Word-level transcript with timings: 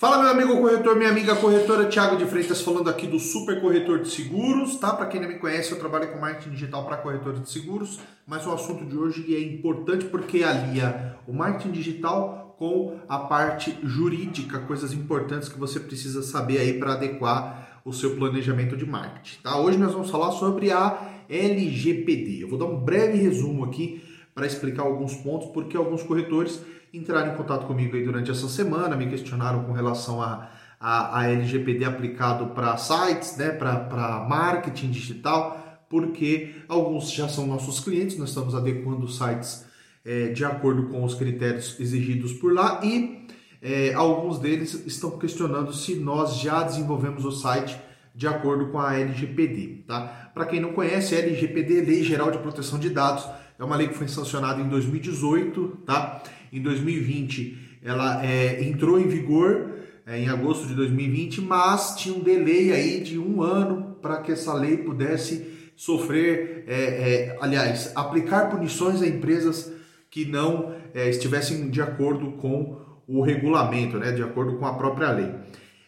Fala 0.00 0.22
meu 0.22 0.30
amigo 0.30 0.60
corretor, 0.60 0.94
minha 0.94 1.10
amiga 1.10 1.34
corretora, 1.34 1.88
Thiago 1.88 2.16
de 2.16 2.24
Freitas 2.24 2.62
falando 2.62 2.88
aqui 2.88 3.04
do 3.08 3.18
Super 3.18 3.60
Corretor 3.60 3.98
de 3.98 4.08
Seguros, 4.08 4.76
tá? 4.76 4.94
Para 4.94 5.06
quem 5.06 5.20
não 5.20 5.26
me 5.26 5.40
conhece, 5.40 5.72
eu 5.72 5.78
trabalho 5.80 6.12
com 6.12 6.20
marketing 6.20 6.50
digital 6.50 6.86
para 6.86 6.98
corretores 6.98 7.42
de 7.42 7.50
seguros, 7.50 7.98
mas 8.24 8.46
o 8.46 8.52
assunto 8.52 8.86
de 8.86 8.96
hoje 8.96 9.34
é 9.34 9.40
importante 9.40 10.04
porque 10.04 10.44
alia 10.44 11.16
o 11.26 11.32
marketing 11.32 11.72
digital 11.72 12.54
com 12.56 12.96
a 13.08 13.18
parte 13.18 13.76
jurídica, 13.82 14.60
coisas 14.60 14.92
importantes 14.92 15.48
que 15.48 15.58
você 15.58 15.80
precisa 15.80 16.22
saber 16.22 16.58
aí 16.58 16.78
para 16.78 16.92
adequar 16.92 17.80
o 17.84 17.92
seu 17.92 18.14
planejamento 18.14 18.76
de 18.76 18.86
marketing, 18.86 19.40
tá? 19.42 19.58
Hoje 19.60 19.78
nós 19.78 19.92
vamos 19.92 20.10
falar 20.10 20.30
sobre 20.30 20.70
a 20.70 20.96
LGPD. 21.28 22.44
Eu 22.44 22.48
vou 22.48 22.56
dar 22.56 22.66
um 22.66 22.78
breve 22.78 23.18
resumo 23.18 23.64
aqui 23.64 24.00
para 24.32 24.46
explicar 24.46 24.84
alguns 24.84 25.16
pontos, 25.16 25.48
porque 25.48 25.76
alguns 25.76 26.04
corretores 26.04 26.62
entraram 26.92 27.32
em 27.32 27.36
contato 27.36 27.66
comigo 27.66 27.96
aí 27.96 28.04
durante 28.04 28.30
essa 28.30 28.48
semana, 28.48 28.96
me 28.96 29.08
questionaram 29.08 29.64
com 29.64 29.72
relação 29.72 30.22
a, 30.22 30.50
a, 30.80 31.20
a 31.20 31.30
LGPD 31.30 31.84
aplicado 31.84 32.46
para 32.48 32.76
sites, 32.76 33.36
né, 33.36 33.50
para 33.50 34.26
marketing 34.28 34.90
digital, 34.90 35.84
porque 35.88 36.54
alguns 36.68 37.10
já 37.10 37.28
são 37.28 37.46
nossos 37.46 37.80
clientes, 37.80 38.18
nós 38.18 38.28
estamos 38.28 38.54
adequando 38.54 39.08
sites 39.08 39.66
é, 40.04 40.28
de 40.28 40.44
acordo 40.44 40.88
com 40.88 41.04
os 41.04 41.14
critérios 41.14 41.78
exigidos 41.80 42.32
por 42.32 42.52
lá 42.52 42.80
e 42.82 43.26
é, 43.60 43.92
alguns 43.94 44.38
deles 44.38 44.86
estão 44.86 45.18
questionando 45.18 45.72
se 45.72 45.96
nós 45.96 46.36
já 46.36 46.62
desenvolvemos 46.62 47.24
o 47.24 47.32
site 47.32 47.78
de 48.14 48.26
acordo 48.26 48.68
com 48.68 48.78
a 48.78 48.98
LGPD. 48.98 49.84
Tá? 49.86 50.30
Para 50.34 50.46
quem 50.46 50.60
não 50.60 50.72
conhece, 50.72 51.14
a 51.14 51.18
LGPD, 51.18 51.82
Lei 51.82 52.02
Geral 52.02 52.30
de 52.30 52.38
Proteção 52.38 52.78
de 52.78 52.90
Dados, 52.90 53.24
é 53.58 53.64
uma 53.64 53.76
lei 53.76 53.88
que 53.88 53.94
foi 53.94 54.08
sancionada 54.08 54.60
em 54.60 54.68
2018, 54.68 55.78
tá? 55.84 56.22
Em 56.52 56.62
2020 56.62 57.80
ela 57.82 58.24
é, 58.24 58.62
entrou 58.62 58.98
em 58.98 59.08
vigor 59.08 59.78
é, 60.06 60.18
em 60.18 60.28
agosto 60.28 60.66
de 60.66 60.74
2020, 60.74 61.40
mas 61.42 61.96
tinha 61.96 62.14
um 62.14 62.20
delay 62.20 62.72
aí 62.72 63.00
de 63.00 63.18
um 63.18 63.42
ano 63.42 63.96
para 64.00 64.18
que 64.22 64.32
essa 64.32 64.54
lei 64.54 64.78
pudesse 64.78 65.70
sofrer, 65.76 66.64
é, 66.66 66.74
é, 66.74 67.38
aliás, 67.40 67.92
aplicar 67.94 68.48
punições 68.50 69.02
a 69.02 69.06
empresas 69.06 69.70
que 70.10 70.24
não 70.24 70.74
é, 70.94 71.10
estivessem 71.10 71.68
de 71.68 71.82
acordo 71.82 72.32
com 72.32 72.80
o 73.06 73.22
regulamento, 73.22 73.98
né, 73.98 74.12
de 74.12 74.22
acordo 74.22 74.56
com 74.56 74.66
a 74.66 74.74
própria 74.74 75.10
lei. 75.12 75.30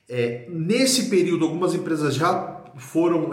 É, 0.08 0.46
nesse 0.50 1.08
período, 1.08 1.44
algumas 1.44 1.74
empresas 1.74 2.14
já 2.14 2.62
foram 2.76 3.30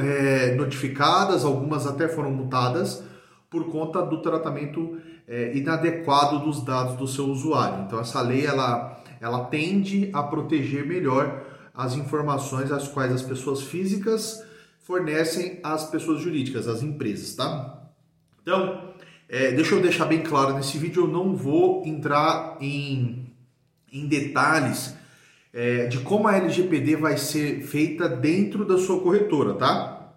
notificadas, 0.58 1.46
algumas 1.46 1.86
até 1.86 2.08
foram 2.08 2.32
multadas 2.32 3.04
por 3.50 3.66
conta 3.72 4.02
do 4.02 4.22
tratamento 4.22 4.98
é, 5.28 5.56
inadequado 5.56 6.40
dos 6.40 6.64
dados 6.64 6.96
do 6.96 7.08
seu 7.08 7.26
usuário. 7.26 7.86
Então 7.86 8.00
essa 8.00 8.22
lei 8.22 8.46
ela, 8.46 9.02
ela 9.20 9.46
tende 9.46 10.10
a 10.14 10.24
proteger 10.24 10.86
melhor 10.86 11.46
as 11.74 11.96
informações 11.96 12.72
às 12.72 12.88
quais 12.88 13.12
as 13.12 13.22
pessoas 13.22 13.62
físicas 13.62 14.44
fornecem 14.80 15.60
às 15.64 15.90
pessoas 15.90 16.22
jurídicas, 16.22 16.68
às 16.68 16.82
empresas, 16.82 17.36
tá? 17.36 17.84
Então, 18.42 18.94
é, 19.30 19.52
deixa 19.52 19.76
eu 19.76 19.82
deixar 19.82 20.06
bem 20.06 20.24
claro, 20.24 20.54
nesse 20.54 20.78
vídeo 20.78 21.04
eu 21.04 21.08
não 21.08 21.36
vou 21.36 21.86
entrar 21.86 22.58
em, 22.62 23.34
em 23.92 24.08
detalhes 24.08 24.96
é, 25.54 25.88
de 25.88 26.00
como 26.00 26.28
a 26.28 26.38
LGPD 26.38 26.96
vai 26.96 27.18
ser 27.18 27.62
feita 27.64 28.08
dentro 28.08 28.64
da 28.66 28.78
sua 28.78 29.02
corretora, 29.02 29.54
tá? 29.56 30.14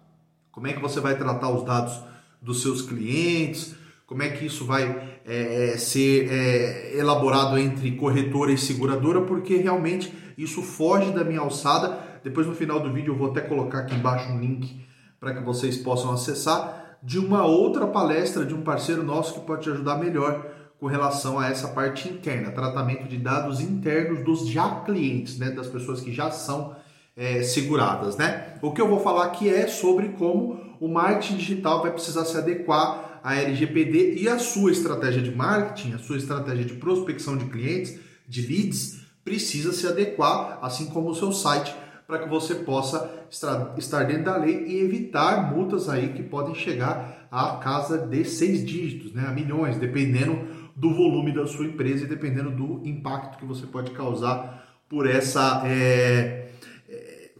Como 0.51 0.67
é 0.67 0.73
que 0.73 0.81
você 0.81 0.99
vai 0.99 1.17
tratar 1.17 1.49
os 1.49 1.65
dados 1.65 2.01
dos 2.41 2.61
seus 2.61 2.81
clientes, 2.81 3.75
como 4.07 4.23
é 4.23 4.29
que 4.29 4.45
isso 4.45 4.65
vai 4.65 5.19
é, 5.25 5.73
é, 5.73 5.77
ser 5.77 6.27
é, 6.29 6.97
elaborado 6.97 7.57
entre 7.57 7.91
corretora 7.91 8.51
e 8.51 8.57
seguradora, 8.57 9.21
porque 9.21 9.55
realmente 9.55 10.13
isso 10.37 10.61
foge 10.61 11.11
da 11.11 11.23
minha 11.23 11.39
alçada. 11.39 11.97
Depois 12.23 12.45
no 12.45 12.53
final 12.53 12.79
do 12.79 12.91
vídeo 12.91 13.13
eu 13.13 13.17
vou 13.17 13.29
até 13.29 13.41
colocar 13.41 13.79
aqui 13.79 13.95
embaixo 13.95 14.31
um 14.31 14.39
link 14.39 14.85
para 15.19 15.33
que 15.33 15.41
vocês 15.41 15.77
possam 15.77 16.11
acessar 16.11 16.97
de 17.01 17.19
uma 17.19 17.45
outra 17.45 17.87
palestra 17.87 18.45
de 18.45 18.53
um 18.53 18.63
parceiro 18.63 19.03
nosso 19.03 19.35
que 19.35 19.45
pode 19.45 19.63
te 19.63 19.69
ajudar 19.69 19.97
melhor 19.97 20.45
com 20.79 20.87
relação 20.87 21.39
a 21.39 21.47
essa 21.47 21.67
parte 21.67 22.09
interna, 22.09 22.51
tratamento 22.51 23.07
de 23.07 23.17
dados 23.17 23.61
internos 23.61 24.25
dos 24.25 24.47
já 24.47 24.81
clientes, 24.81 25.37
né, 25.37 25.51
das 25.51 25.67
pessoas 25.67 26.01
que 26.01 26.11
já 26.11 26.31
são 26.31 26.75
é, 27.15 27.43
seguradas, 27.43 28.17
né? 28.17 28.55
O 28.61 28.71
que 28.71 28.81
eu 28.81 28.87
vou 28.87 28.99
falar 28.99 29.25
aqui 29.25 29.49
é 29.49 29.67
sobre 29.67 30.09
como 30.09 30.59
o 30.79 30.87
marketing 30.87 31.37
digital 31.37 31.81
vai 31.81 31.91
precisar 31.91 32.25
se 32.25 32.37
adequar 32.37 33.19
à 33.23 33.35
LGPD 33.35 34.15
e 34.15 34.27
a 34.27 34.39
sua 34.39 34.71
estratégia 34.71 35.21
de 35.21 35.33
marketing, 35.33 35.93
a 35.93 35.99
sua 35.99 36.17
estratégia 36.17 36.65
de 36.65 36.73
prospecção 36.73 37.37
de 37.37 37.45
clientes, 37.45 37.99
de 38.27 38.41
leads, 38.47 39.01
precisa 39.23 39.71
se 39.71 39.85
adequar, 39.85 40.59
assim 40.61 40.87
como 40.87 41.09
o 41.09 41.15
seu 41.15 41.31
site, 41.31 41.75
para 42.07 42.19
que 42.19 42.29
você 42.29 42.55
possa 42.55 43.09
estar 43.29 44.03
dentro 44.03 44.25
da 44.25 44.37
lei 44.37 44.65
e 44.65 44.79
evitar 44.81 45.53
multas 45.53 45.87
aí 45.87 46.09
que 46.09 46.23
podem 46.23 46.53
chegar 46.53 47.27
à 47.31 47.57
casa 47.57 47.97
de 47.97 48.25
seis 48.25 48.65
dígitos, 48.65 49.13
né, 49.13 49.25
a 49.27 49.31
milhões, 49.31 49.77
dependendo 49.77 50.61
do 50.75 50.93
volume 50.93 51.33
da 51.33 51.45
sua 51.45 51.65
empresa 51.65 52.03
e 52.03 52.07
dependendo 52.07 52.51
do 52.51 52.81
impacto 52.85 53.37
que 53.37 53.45
você 53.45 53.65
pode 53.65 53.91
causar 53.91 54.81
por 54.89 55.07
essa 55.07 55.61
é, 55.65 56.50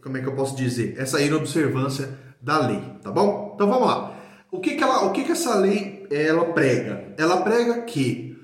como 0.02 0.16
é 0.16 0.20
que 0.20 0.26
eu 0.26 0.34
posso 0.34 0.56
dizer, 0.56 0.96
essa 0.98 1.20
inobservância 1.20 2.18
da 2.40 2.66
lei, 2.66 2.82
tá 3.02 3.10
bom? 3.10 3.52
Então 3.54 3.68
vamos 3.68 3.86
lá. 3.86 4.18
O 4.50 4.60
que 4.60 4.74
que, 4.74 4.82
ela, 4.82 5.04
o 5.04 5.12
que, 5.12 5.24
que 5.24 5.32
essa 5.32 5.54
lei 5.54 6.06
ela 6.10 6.52
prega? 6.52 7.14
Ela 7.16 7.40
prega 7.40 7.82
que 7.82 8.36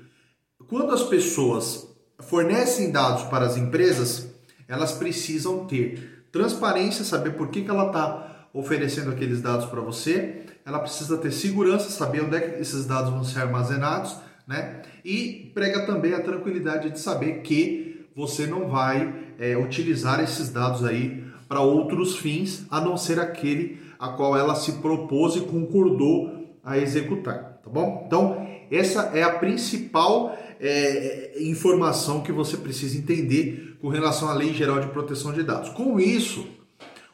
quando 0.67 0.91
as 0.93 1.03
pessoas 1.03 1.87
fornecem 2.19 2.91
dados 2.91 3.23
para 3.23 3.45
as 3.45 3.57
empresas, 3.57 4.27
elas 4.67 4.93
precisam 4.93 5.65
ter 5.65 6.25
transparência, 6.31 7.03
saber 7.03 7.31
por 7.31 7.49
que, 7.49 7.61
que 7.61 7.69
ela 7.69 7.87
está 7.87 8.47
oferecendo 8.53 9.11
aqueles 9.11 9.41
dados 9.41 9.65
para 9.65 9.81
você, 9.81 10.41
ela 10.65 10.79
precisa 10.79 11.17
ter 11.17 11.31
segurança, 11.31 11.89
saber 11.89 12.23
onde 12.23 12.35
é 12.35 12.39
que 12.39 12.61
esses 12.61 12.85
dados 12.85 13.11
vão 13.11 13.23
ser 13.23 13.41
armazenados, 13.41 14.15
né? 14.47 14.81
E 15.03 15.51
prega 15.53 15.85
também 15.85 16.13
a 16.13 16.21
tranquilidade 16.21 16.89
de 16.89 16.99
saber 16.99 17.41
que 17.41 18.07
você 18.15 18.45
não 18.45 18.67
vai 18.67 19.13
é, 19.39 19.55
utilizar 19.57 20.19
esses 20.19 20.49
dados 20.49 20.83
aí 20.83 21.28
para 21.49 21.61
outros 21.61 22.15
fins, 22.15 22.67
a 22.69 22.79
não 22.79 22.95
ser 22.95 23.19
aquele 23.19 23.81
a 23.97 24.09
qual 24.09 24.37
ela 24.37 24.55
se 24.55 24.73
propôs 24.73 25.35
e 25.35 25.41
concordou 25.41 26.47
a 26.63 26.77
executar, 26.77 27.59
tá 27.63 27.69
bom? 27.69 28.03
Então, 28.05 28.47
essa 28.71 29.11
é 29.13 29.23
a 29.23 29.39
principal 29.39 30.37
é, 30.59 31.33
informação 31.41 32.21
que 32.21 32.31
você 32.31 32.55
precisa 32.55 32.97
entender 32.97 33.77
com 33.81 33.89
relação 33.89 34.29
à 34.29 34.33
Lei 34.33 34.53
Geral 34.53 34.79
de 34.79 34.87
Proteção 34.87 35.33
de 35.33 35.41
Dados. 35.41 35.69
Com 35.71 35.99
isso, 35.99 36.47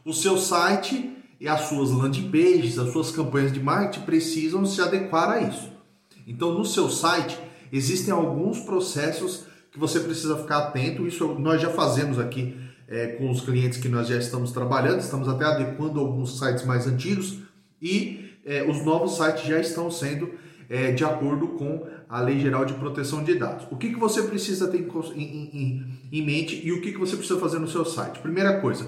o 0.03 0.13
seu 0.13 0.37
site 0.37 1.15
e 1.39 1.47
as 1.47 1.61
suas 1.61 1.91
landing 1.91 2.29
pages, 2.29 2.77
as 2.77 2.91
suas 2.91 3.11
campanhas 3.11 3.53
de 3.53 3.61
marketing 3.61 4.05
precisam 4.05 4.65
se 4.65 4.81
adequar 4.81 5.29
a 5.29 5.41
isso. 5.41 5.71
Então, 6.27 6.53
no 6.53 6.65
seu 6.65 6.89
site 6.89 7.39
existem 7.71 8.13
alguns 8.13 8.59
processos 8.59 9.45
que 9.71 9.79
você 9.79 9.99
precisa 9.99 10.37
ficar 10.37 10.57
atento. 10.57 11.07
Isso 11.07 11.25
nós 11.39 11.61
já 11.61 11.69
fazemos 11.69 12.19
aqui 12.19 12.55
é, 12.87 13.07
com 13.07 13.29
os 13.29 13.41
clientes 13.41 13.79
que 13.79 13.89
nós 13.89 14.07
já 14.07 14.17
estamos 14.17 14.51
trabalhando, 14.51 14.99
estamos 14.99 15.27
até 15.27 15.45
adequando 15.45 15.99
alguns 15.99 16.37
sites 16.37 16.65
mais 16.65 16.87
antigos 16.87 17.39
e 17.81 18.31
é, 18.45 18.63
os 18.63 18.85
novos 18.85 19.17
sites 19.17 19.43
já 19.43 19.59
estão 19.59 19.89
sendo 19.89 20.31
é, 20.69 20.91
de 20.91 21.03
acordo 21.03 21.49
com 21.49 21.87
a 22.07 22.21
Lei 22.21 22.39
Geral 22.39 22.65
de 22.65 22.73
Proteção 22.73 23.23
de 23.23 23.35
Dados. 23.35 23.67
O 23.71 23.75
que, 23.75 23.89
que 23.89 23.99
você 23.99 24.23
precisa 24.23 24.67
ter 24.67 24.87
em, 25.15 25.21
em, 25.21 25.99
em 26.11 26.25
mente 26.25 26.61
e 26.63 26.71
o 26.71 26.81
que, 26.81 26.91
que 26.91 26.99
você 26.99 27.15
precisa 27.15 27.39
fazer 27.39 27.59
no 27.59 27.67
seu 27.67 27.83
site? 27.83 28.19
Primeira 28.19 28.59
coisa, 28.59 28.87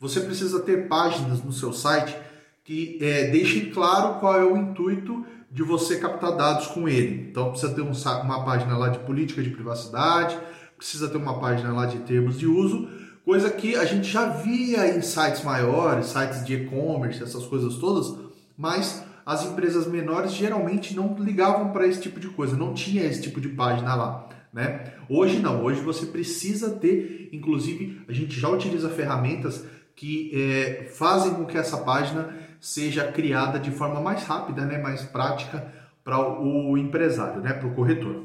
você 0.00 0.20
precisa 0.20 0.60
ter 0.60 0.88
páginas 0.88 1.42
no 1.42 1.52
seu 1.52 1.72
site 1.72 2.16
que 2.64 2.98
é, 3.00 3.30
deixem 3.30 3.70
claro 3.70 4.20
qual 4.20 4.38
é 4.38 4.44
o 4.44 4.56
intuito 4.56 5.24
de 5.50 5.62
você 5.62 5.98
captar 5.98 6.36
dados 6.36 6.66
com 6.66 6.88
ele. 6.88 7.28
Então 7.30 7.50
precisa 7.50 7.72
ter 7.72 7.80
um, 7.80 7.92
uma 8.24 8.44
página 8.44 8.76
lá 8.76 8.88
de 8.88 8.98
política 9.00 9.42
de 9.42 9.50
privacidade, 9.50 10.38
precisa 10.76 11.08
ter 11.08 11.16
uma 11.16 11.40
página 11.40 11.72
lá 11.72 11.86
de 11.86 11.98
termos 12.00 12.38
de 12.38 12.46
uso 12.46 12.88
Coisa 13.28 13.50
que 13.50 13.76
a 13.76 13.84
gente 13.84 14.10
já 14.10 14.30
via 14.30 14.88
em 14.88 15.02
sites 15.02 15.44
maiores, 15.44 16.06
sites 16.06 16.42
de 16.46 16.54
e-commerce, 16.54 17.22
essas 17.22 17.44
coisas 17.44 17.74
todas, 17.76 18.16
mas 18.56 19.04
as 19.26 19.44
empresas 19.44 19.86
menores 19.86 20.32
geralmente 20.32 20.96
não 20.96 21.14
ligavam 21.18 21.70
para 21.70 21.86
esse 21.86 22.00
tipo 22.00 22.18
de 22.18 22.28
coisa, 22.28 22.56
não 22.56 22.72
tinha 22.72 23.04
esse 23.04 23.20
tipo 23.20 23.38
de 23.38 23.50
página 23.50 23.94
lá. 23.94 24.26
Né? 24.50 24.94
Hoje 25.10 25.40
não, 25.40 25.62
hoje 25.62 25.82
você 25.82 26.06
precisa 26.06 26.70
ter, 26.70 27.28
inclusive 27.30 28.00
a 28.08 28.14
gente 28.14 28.40
já 28.40 28.48
utiliza 28.48 28.88
ferramentas 28.88 29.62
que 29.94 30.30
é, 30.32 30.88
fazem 30.94 31.34
com 31.34 31.44
que 31.44 31.58
essa 31.58 31.76
página 31.76 32.34
seja 32.58 33.12
criada 33.12 33.58
de 33.58 33.70
forma 33.70 34.00
mais 34.00 34.22
rápida, 34.22 34.64
né, 34.64 34.78
mais 34.78 35.02
prática 35.02 35.70
para 36.02 36.18
o 36.18 36.78
empresário, 36.78 37.42
né, 37.42 37.52
para 37.52 37.68
o 37.68 37.74
corretor. 37.74 38.22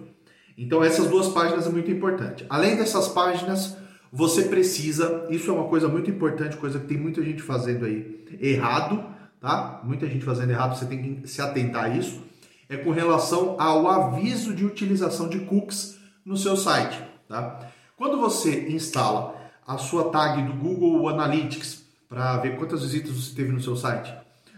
Então 0.57 0.81
essas 0.81 1.09
duas 1.09 1.27
páginas 1.27 1.67
é 1.67 1.69
muito 1.69 1.91
importante. 1.91 2.45
Além 2.49 2.77
dessas 2.77 3.09
páginas, 3.09 3.82
você 4.15 4.43
precisa, 4.43 5.25
isso 5.31 5.49
é 5.49 5.53
uma 5.53 5.67
coisa 5.67 5.87
muito 5.87 6.07
importante, 6.07 6.55
coisa 6.57 6.79
que 6.79 6.85
tem 6.85 6.97
muita 6.97 7.23
gente 7.23 7.41
fazendo 7.41 7.85
aí 7.85 8.23
errado, 8.39 9.03
tá? 9.41 9.81
Muita 9.83 10.05
gente 10.05 10.23
fazendo 10.23 10.51
errado, 10.51 10.77
você 10.77 10.85
tem 10.85 11.01
que 11.01 11.27
se 11.27 11.41
atentar 11.41 11.85
a 11.85 11.89
isso. 11.89 12.21
É 12.69 12.77
com 12.77 12.91
relação 12.91 13.59
ao 13.59 13.87
aviso 13.87 14.53
de 14.53 14.63
utilização 14.63 15.27
de 15.27 15.39
cookies 15.39 15.97
no 16.23 16.37
seu 16.37 16.55
site, 16.55 17.01
tá? 17.27 17.71
Quando 17.97 18.19
você 18.19 18.69
instala 18.69 19.35
a 19.65 19.79
sua 19.79 20.11
tag 20.11 20.43
do 20.43 20.53
Google 20.53 21.09
Analytics 21.09 21.83
para 22.07 22.37
ver 22.37 22.55
quantas 22.57 22.83
visitas 22.83 23.11
você 23.11 23.33
teve 23.33 23.51
no 23.51 23.59
seu 23.59 23.75
site. 23.75 24.13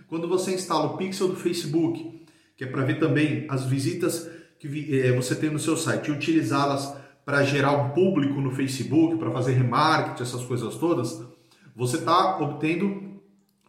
Quando 0.08 0.28
você 0.28 0.54
instala 0.54 0.88
o 0.88 0.98
pixel 0.98 1.30
do 1.30 1.36
Facebook, 1.38 2.26
que 2.58 2.66
é 2.66 2.68
para 2.68 2.84
ver 2.84 3.00
também 3.00 3.46
as 3.50 3.64
visitas 3.64 4.30
que 4.60 5.00
é, 5.00 5.14
você 5.14 5.34
tem 5.34 5.50
no 5.50 5.60
seu 5.60 5.78
site 5.78 6.10
e 6.10 6.12
utilizá-las 6.12 6.94
para 7.26 7.44
gerar 7.44 7.72
um 7.72 7.90
público 7.90 8.40
no 8.40 8.52
Facebook, 8.52 9.18
para 9.18 9.32
fazer 9.32 9.54
remarketing, 9.54 10.22
essas 10.22 10.44
coisas 10.44 10.76
todas, 10.76 11.22
você 11.76 11.98
está 11.98 12.38
obtendo 12.40 13.20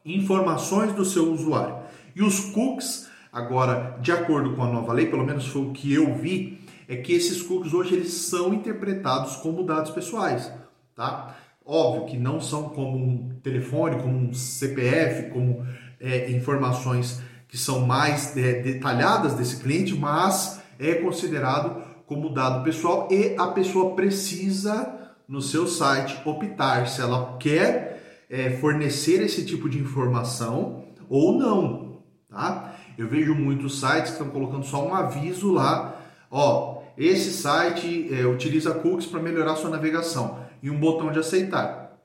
informações 0.05 0.93
do 0.93 1.05
seu 1.05 1.33
usuário. 1.33 1.79
E 2.15 2.23
os 2.23 2.41
cookies, 2.51 3.09
agora, 3.33 3.99
de 4.01 4.13
acordo 4.13 4.55
com 4.55 4.63
a 4.63 4.71
nova 4.71 4.93
lei, 4.93 5.07
pelo 5.07 5.25
menos 5.25 5.47
foi 5.47 5.63
o 5.63 5.73
que 5.73 5.93
eu 5.93 6.15
vi, 6.15 6.61
é 6.87 6.97
que 6.97 7.13
esses 7.13 7.43
cookies 7.43 7.73
hoje 7.73 7.95
eles 7.95 8.13
são 8.13 8.55
interpretados 8.55 9.37
como 9.37 9.65
dados 9.65 9.91
pessoais, 9.91 10.53
tá? 10.95 11.35
Óbvio 11.65 12.07
que 12.07 12.17
não 12.17 12.41
são 12.41 12.69
como 12.69 12.97
um 12.97 13.31
telefone, 13.43 14.01
como 14.01 14.17
um 14.17 14.33
CPF, 14.33 15.31
como 15.31 15.67
é, 16.01 16.31
informações 16.31 17.21
que 17.49 17.59
são 17.59 17.85
mais 17.85 18.37
é, 18.37 18.61
detalhadas 18.61 19.35
desse 19.35 19.61
cliente, 19.61 19.95
mas 19.95 20.61
é 20.79 20.95
considerado 20.95 21.83
como 22.07 22.31
dado 22.31 22.63
pessoal 22.63 23.09
e 23.11 23.35
a 23.37 23.49
pessoa 23.49 23.95
precisa 23.95 24.95
no 25.29 25.43
seu 25.43 25.67
site 25.67 26.17
optar 26.25 26.87
se 26.87 27.01
ela 27.01 27.37
quer 27.39 28.25
é, 28.31 28.51
fornecer 28.59 29.23
esse 29.23 29.45
tipo 29.45 29.69
de 29.69 29.79
informação 29.79 30.85
ou 31.09 31.37
não, 31.37 32.03
tá? 32.29 32.75
Eu 32.97 33.09
vejo 33.09 33.35
muitos 33.35 33.81
sites 33.81 34.13
que 34.13 34.19
estão 34.19 34.31
colocando 34.31 34.65
só 34.65 34.87
um 34.87 34.95
aviso 34.95 35.53
lá, 35.53 36.01
ó, 36.31 36.83
esse 36.97 37.31
site 37.31 38.09
é, 38.13 38.25
utiliza 38.27 38.73
cookies 38.73 39.07
para 39.07 39.21
melhorar 39.21 39.57
sua 39.57 39.71
navegação 39.71 40.39
e 40.63 40.71
um 40.71 40.79
botão 40.79 41.13
de 41.13 41.19
aceitar. 41.19 41.99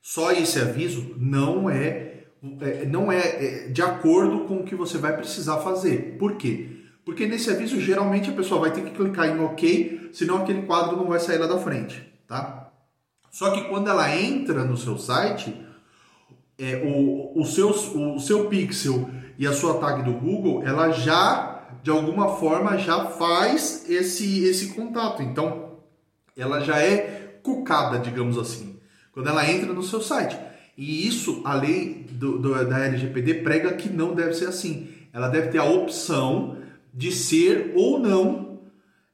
Só 0.00 0.32
esse 0.32 0.58
aviso 0.58 1.14
não 1.18 1.68
é, 1.68 2.24
é 2.60 2.86
não 2.86 3.12
é, 3.12 3.18
é 3.18 3.68
de 3.68 3.82
acordo 3.82 4.46
com 4.46 4.58
o 4.58 4.64
que 4.64 4.74
você 4.74 4.96
vai 4.96 5.14
precisar 5.14 5.58
fazer. 5.58 6.16
Por 6.18 6.36
quê? 6.36 6.77
Porque 7.08 7.26
nesse 7.26 7.48
aviso, 7.50 7.80
geralmente 7.80 8.28
a 8.28 8.34
pessoa 8.34 8.60
vai 8.60 8.70
ter 8.70 8.82
que 8.82 8.90
clicar 8.90 9.26
em 9.28 9.42
OK, 9.42 10.10
senão 10.12 10.42
aquele 10.42 10.66
quadro 10.66 10.94
não 10.94 11.06
vai 11.06 11.18
sair 11.18 11.38
lá 11.38 11.46
da 11.46 11.56
frente, 11.56 12.06
tá? 12.26 12.70
Só 13.30 13.50
que 13.50 13.64
quando 13.64 13.88
ela 13.88 14.14
entra 14.14 14.62
no 14.62 14.76
seu 14.76 14.98
site, 14.98 15.56
é, 16.58 16.82
o, 16.84 17.32
o, 17.34 17.46
seu, 17.46 17.70
o 17.70 18.20
seu 18.20 18.44
pixel 18.50 19.08
e 19.38 19.46
a 19.46 19.54
sua 19.54 19.78
tag 19.78 20.02
do 20.02 20.12
Google, 20.12 20.62
ela 20.66 20.90
já, 20.90 21.66
de 21.82 21.88
alguma 21.88 22.36
forma, 22.36 22.76
já 22.76 23.06
faz 23.06 23.88
esse, 23.88 24.44
esse 24.44 24.74
contato. 24.74 25.22
Então, 25.22 25.78
ela 26.36 26.60
já 26.60 26.78
é 26.78 27.38
cucada, 27.42 27.98
digamos 27.98 28.36
assim, 28.36 28.78
quando 29.12 29.30
ela 29.30 29.50
entra 29.50 29.72
no 29.72 29.82
seu 29.82 30.02
site. 30.02 30.38
E 30.76 31.08
isso, 31.08 31.40
a 31.42 31.54
lei 31.54 32.06
do, 32.10 32.38
do, 32.38 32.66
da 32.66 32.84
LGPD 32.84 33.36
prega 33.36 33.72
que 33.72 33.88
não 33.88 34.14
deve 34.14 34.34
ser 34.34 34.48
assim. 34.48 34.90
Ela 35.10 35.28
deve 35.28 35.48
ter 35.48 35.56
a 35.56 35.64
opção 35.64 36.57
de 36.98 37.12
ser 37.12 37.74
ou 37.76 37.96
não 38.00 38.58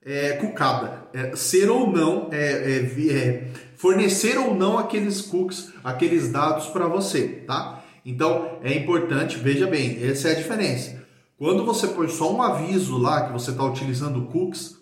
é, 0.03 0.33
cucada, 0.33 1.07
é, 1.13 1.37
ser 1.37 1.69
ou 1.69 1.93
não, 1.93 2.31
é, 2.33 2.39
é, 2.39 3.11
é, 3.11 3.49
fornecer 3.77 4.39
ou 4.39 4.55
não 4.55 4.79
aqueles 4.79 5.21
cookies, 5.21 5.71
aqueles 5.85 6.33
dados 6.33 6.69
para 6.69 6.89
você, 6.89 7.29
tá? 7.47 7.85
Então 8.03 8.59
é 8.63 8.73
importante, 8.73 9.37
veja 9.37 9.67
bem, 9.67 10.03
essa 10.03 10.29
é 10.29 10.33
a 10.33 10.35
diferença. 10.35 11.05
Quando 11.37 11.63
você 11.63 11.89
põe 11.89 12.09
só 12.09 12.35
um 12.35 12.41
aviso 12.41 12.97
lá 12.97 13.27
que 13.27 13.33
você 13.35 13.51
está 13.51 13.63
utilizando 13.65 14.29
cookies, 14.33 14.79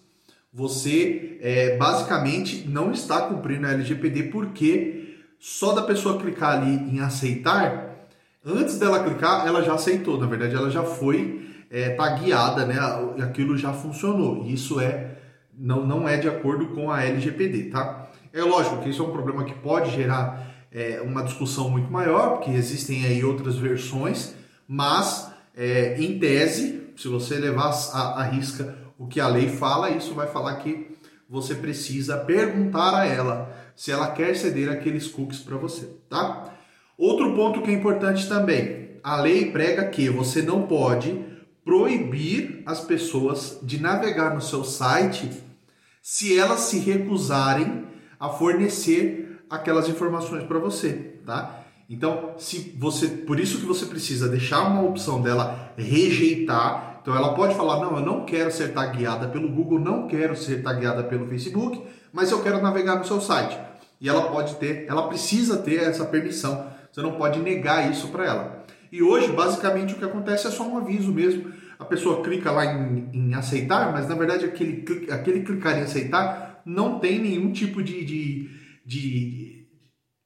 você 0.52 1.38
é, 1.40 1.76
basicamente 1.76 2.69
não 2.69 2.93
está 2.93 3.22
cumprindo 3.22 3.66
a 3.66 3.72
LGPD 3.72 4.25
porque 4.25 5.16
só 5.40 5.72
da 5.72 5.82
pessoa 5.82 6.20
clicar 6.20 6.60
ali 6.60 6.72
em 6.94 7.00
aceitar, 7.00 8.06
antes 8.46 8.78
dela 8.78 9.02
clicar, 9.02 9.44
ela 9.44 9.60
já 9.60 9.75
aceitou. 9.75 10.20
Na 10.20 10.26
verdade, 10.26 10.55
ela 10.55 10.70
já 10.70 10.84
foi 10.84 11.43
é, 11.72 11.88
tá 11.90 12.10
guiada, 12.10 12.66
né? 12.66 12.78
Aquilo 13.24 13.56
já 13.56 13.72
funcionou. 13.72 14.44
Isso 14.46 14.78
é 14.78 15.12
não, 15.58 15.86
não 15.86 16.08
é 16.08 16.19
de 16.19 16.28
acordo 16.28 16.69
com 16.69 16.90
a 16.90 17.02
LGPD, 17.04 17.64
tá? 17.64 18.10
É 18.32 18.42
lógico 18.42 18.82
que 18.82 18.90
isso 18.90 19.02
é 19.02 19.06
um 19.06 19.12
problema 19.12 19.44
que 19.44 19.54
pode 19.54 19.90
gerar 19.90 20.52
é, 20.70 21.00
uma 21.02 21.22
discussão 21.22 21.70
muito 21.70 21.90
maior, 21.90 22.36
porque 22.36 22.50
existem 22.50 23.04
aí 23.04 23.24
outras 23.24 23.56
versões, 23.56 24.34
mas 24.66 25.30
é, 25.56 25.96
em 25.98 26.19
tese, 26.19 26.88
se 26.96 27.08
você 27.08 27.36
levar 27.36 27.70
a, 27.92 28.20
a 28.20 28.22
risca 28.24 28.76
o 28.98 29.06
que 29.06 29.20
a 29.20 29.28
lei 29.28 29.48
fala, 29.48 29.90
isso 29.90 30.14
vai 30.14 30.26
falar 30.26 30.56
que 30.56 30.90
você 31.28 31.54
precisa 31.54 32.19
perguntar 32.19 33.00
a 33.00 33.06
ela 33.06 33.52
se 33.74 33.90
ela 33.90 34.10
quer 34.10 34.36
ceder 34.36 34.70
aqueles 34.70 35.08
cookies 35.08 35.40
para 35.40 35.56
você, 35.56 35.86
tá? 36.08 36.54
Outro 36.96 37.34
ponto 37.34 37.62
que 37.62 37.70
é 37.70 37.74
importante 37.74 38.28
também, 38.28 38.90
a 39.02 39.16
lei 39.20 39.50
prega 39.50 39.88
que 39.88 40.08
você 40.08 40.42
não 40.42 40.66
pode 40.66 41.31
proibir 41.64 42.62
as 42.66 42.80
pessoas 42.80 43.58
de 43.62 43.80
navegar 43.80 44.34
no 44.34 44.40
seu 44.40 44.64
site 44.64 45.30
se 46.02 46.36
elas 46.36 46.60
se 46.60 46.78
recusarem 46.78 47.86
a 48.18 48.28
fornecer 48.28 49.40
aquelas 49.48 49.88
informações 49.88 50.44
para 50.44 50.58
você, 50.58 50.92
tá? 51.24 51.62
Então, 51.88 52.34
se 52.38 52.74
você, 52.78 53.06
por 53.06 53.38
isso 53.38 53.58
que 53.58 53.66
você 53.66 53.84
precisa 53.86 54.28
deixar 54.28 54.62
uma 54.62 54.82
opção 54.82 55.20
dela 55.20 55.72
rejeitar. 55.76 57.00
Então, 57.02 57.14
ela 57.14 57.34
pode 57.34 57.54
falar: 57.54 57.80
"Não, 57.80 57.98
eu 57.98 58.04
não 58.04 58.24
quero 58.24 58.50
ser 58.50 58.72
tagueada 58.72 59.28
pelo 59.28 59.48
Google, 59.48 59.78
não 59.78 60.06
quero 60.06 60.34
ser 60.34 60.62
tagueada 60.62 61.04
pelo 61.04 61.26
Facebook, 61.26 61.82
mas 62.12 62.30
eu 62.30 62.42
quero 62.42 62.62
navegar 62.62 62.96
no 62.96 63.04
seu 63.04 63.20
site". 63.20 63.58
E 64.00 64.08
ela 64.08 64.30
pode 64.30 64.54
ter, 64.56 64.86
ela 64.88 65.06
precisa 65.06 65.58
ter 65.58 65.82
essa 65.82 66.04
permissão. 66.04 66.66
Você 66.90 67.00
não 67.02 67.12
pode 67.12 67.38
negar 67.40 67.90
isso 67.90 68.08
para 68.08 68.24
ela. 68.24 68.61
E 68.92 69.02
hoje, 69.02 69.32
basicamente, 69.32 69.94
o 69.94 69.96
que 69.96 70.04
acontece 70.04 70.46
é 70.46 70.50
só 70.50 70.68
um 70.68 70.76
aviso 70.76 71.10
mesmo. 71.10 71.50
A 71.78 71.84
pessoa 71.84 72.22
clica 72.22 72.52
lá 72.52 72.66
em, 72.66 73.08
em 73.12 73.34
aceitar, 73.34 73.90
mas 73.90 74.06
na 74.06 74.14
verdade 74.14 74.44
aquele, 74.44 74.84
aquele 75.10 75.40
clicar 75.42 75.78
em 75.78 75.82
aceitar 75.82 76.60
não 76.64 76.98
tem 76.98 77.18
nenhum 77.18 77.50
tipo 77.50 77.82
de, 77.82 78.04
de, 78.04 78.50
de, 78.84 79.66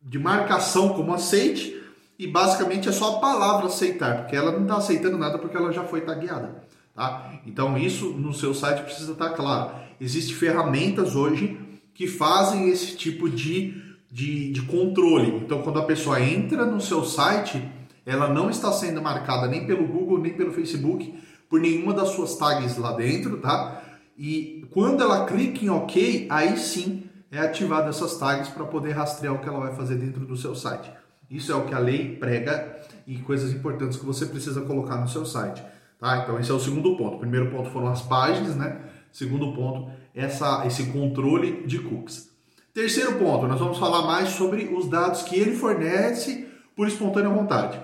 de 0.02 0.18
marcação 0.18 0.90
como 0.90 1.14
aceite 1.14 1.80
e 2.18 2.26
basicamente 2.26 2.88
é 2.88 2.92
só 2.92 3.16
a 3.16 3.20
palavra 3.20 3.66
aceitar, 3.66 4.22
porque 4.22 4.36
ela 4.36 4.52
não 4.52 4.62
está 4.62 4.76
aceitando 4.76 5.16
nada 5.16 5.38
porque 5.38 5.56
ela 5.56 5.72
já 5.72 5.84
foi 5.84 6.00
tagueada. 6.00 6.62
Tá? 6.94 7.40
Então 7.46 7.78
isso 7.78 8.10
no 8.10 8.34
seu 8.34 8.52
site 8.52 8.82
precisa 8.82 9.12
estar 9.12 9.30
claro. 9.30 9.76
Existem 10.00 10.34
ferramentas 10.34 11.14
hoje 11.14 11.58
que 11.94 12.06
fazem 12.06 12.68
esse 12.68 12.96
tipo 12.96 13.30
de, 13.30 13.82
de, 14.10 14.50
de 14.50 14.62
controle. 14.62 15.36
Então 15.36 15.62
quando 15.62 15.78
a 15.78 15.84
pessoa 15.84 16.20
entra 16.20 16.66
no 16.66 16.80
seu 16.80 17.04
site, 17.04 17.62
ela 18.06 18.32
não 18.32 18.48
está 18.48 18.70
sendo 18.72 19.02
marcada 19.02 19.48
nem 19.48 19.66
pelo 19.66 19.86
Google, 19.86 20.20
nem 20.20 20.32
pelo 20.32 20.52
Facebook, 20.52 21.12
por 21.50 21.60
nenhuma 21.60 21.92
das 21.92 22.10
suas 22.10 22.36
tags 22.36 22.76
lá 22.76 22.92
dentro, 22.92 23.38
tá? 23.38 23.82
E 24.16 24.64
quando 24.70 25.02
ela 25.02 25.26
clica 25.26 25.64
em 25.64 25.68
OK, 25.68 26.28
aí 26.30 26.56
sim 26.56 27.04
é 27.30 27.38
ativada 27.38 27.90
essas 27.90 28.16
tags 28.16 28.48
para 28.48 28.64
poder 28.64 28.92
rastrear 28.92 29.34
o 29.34 29.40
que 29.40 29.48
ela 29.48 29.58
vai 29.58 29.74
fazer 29.74 29.96
dentro 29.96 30.24
do 30.24 30.36
seu 30.36 30.54
site. 30.54 30.90
Isso 31.28 31.50
é 31.50 31.54
o 31.56 31.64
que 31.64 31.74
a 31.74 31.78
lei 31.78 32.16
prega 32.16 32.76
e 33.06 33.18
coisas 33.18 33.52
importantes 33.52 33.98
que 33.98 34.06
você 34.06 34.24
precisa 34.26 34.60
colocar 34.60 34.96
no 34.96 35.08
seu 35.08 35.26
site. 35.26 35.62
Tá? 35.98 36.18
Então 36.18 36.38
esse 36.38 36.50
é 36.50 36.54
o 36.54 36.60
segundo 36.60 36.96
ponto. 36.96 37.16
O 37.16 37.20
primeiro 37.20 37.50
ponto 37.50 37.70
foram 37.70 37.88
as 37.88 38.02
páginas, 38.02 38.54
né? 38.54 38.80
Segundo 39.12 39.52
ponto, 39.54 39.90
essa, 40.14 40.64
esse 40.66 40.86
controle 40.86 41.66
de 41.66 41.78
cookies. 41.80 42.30
Terceiro 42.72 43.14
ponto, 43.14 43.46
nós 43.46 43.58
vamos 43.58 43.78
falar 43.78 44.02
mais 44.02 44.28
sobre 44.30 44.64
os 44.64 44.88
dados 44.88 45.22
que 45.22 45.36
ele 45.36 45.56
fornece 45.56 46.46
por 46.76 46.86
espontânea 46.86 47.30
vontade. 47.30 47.80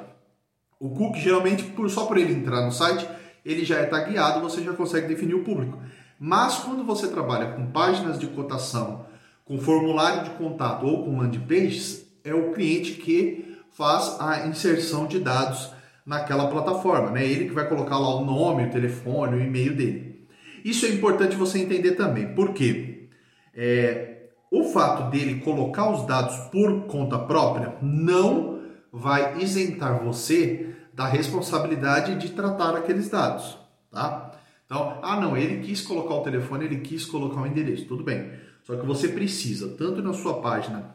O 0.82 0.90
cookie, 0.90 1.20
geralmente, 1.20 1.62
por, 1.62 1.88
só 1.88 2.06
por 2.06 2.18
ele 2.18 2.32
entrar 2.32 2.62
no 2.62 2.72
site, 2.72 3.06
ele 3.46 3.64
já 3.64 3.78
é 3.78 3.84
tagueado, 3.84 4.40
você 4.40 4.60
já 4.60 4.72
consegue 4.72 5.06
definir 5.06 5.36
o 5.36 5.44
público. 5.44 5.78
Mas 6.18 6.56
quando 6.56 6.82
você 6.82 7.06
trabalha 7.06 7.52
com 7.52 7.70
páginas 7.70 8.18
de 8.18 8.26
cotação, 8.26 9.06
com 9.44 9.60
formulário 9.60 10.24
de 10.24 10.30
contato 10.30 10.84
ou 10.84 11.04
com 11.04 11.20
landing 11.20 11.46
pages, 11.46 12.04
é 12.24 12.34
o 12.34 12.50
cliente 12.50 12.94
que 12.94 13.58
faz 13.70 14.16
a 14.18 14.48
inserção 14.48 15.06
de 15.06 15.20
dados 15.20 15.72
naquela 16.04 16.48
plataforma, 16.48 17.12
né? 17.12 17.24
Ele 17.24 17.44
que 17.44 17.54
vai 17.54 17.68
colocar 17.68 17.96
lá 17.96 18.16
o 18.16 18.24
nome, 18.24 18.66
o 18.66 18.70
telefone, 18.70 19.36
o 19.36 19.40
e-mail 19.40 19.76
dele. 19.76 20.26
Isso 20.64 20.84
é 20.84 20.88
importante 20.88 21.36
você 21.36 21.60
entender 21.60 21.92
também, 21.92 22.34
porque 22.34 23.08
é, 23.54 24.30
o 24.50 24.64
fato 24.64 25.12
dele 25.12 25.42
colocar 25.42 25.92
os 25.92 26.04
dados 26.08 26.36
por 26.50 26.86
conta 26.86 27.20
própria 27.20 27.76
não 27.80 28.62
vai 28.92 29.40
isentar 29.40 30.02
você 30.02 30.71
da 31.02 31.08
responsabilidade 31.08 32.14
de 32.14 32.30
tratar 32.30 32.76
aqueles 32.76 33.08
dados, 33.08 33.58
tá? 33.90 34.30
Então, 34.64 35.00
ah 35.02 35.20
não, 35.20 35.36
ele 35.36 35.60
quis 35.60 35.82
colocar 35.82 36.14
o 36.14 36.22
telefone, 36.22 36.64
ele 36.64 36.78
quis 36.78 37.04
colocar 37.04 37.42
o 37.42 37.46
endereço, 37.46 37.86
tudo 37.86 38.04
bem. 38.04 38.30
Só 38.62 38.76
que 38.76 38.86
você 38.86 39.08
precisa, 39.08 39.74
tanto 39.76 40.00
na 40.00 40.12
sua 40.12 40.40
página 40.40 40.94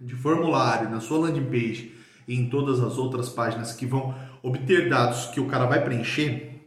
de 0.00 0.14
formulário, 0.14 0.88
na 0.88 1.00
sua 1.00 1.18
landing 1.18 1.46
page 1.46 1.92
e 2.28 2.36
em 2.36 2.48
todas 2.48 2.80
as 2.80 2.96
outras 2.98 3.28
páginas 3.28 3.72
que 3.72 3.84
vão 3.84 4.14
obter 4.42 4.88
dados 4.88 5.26
que 5.26 5.40
o 5.40 5.48
cara 5.48 5.66
vai 5.66 5.82
preencher, 5.82 6.64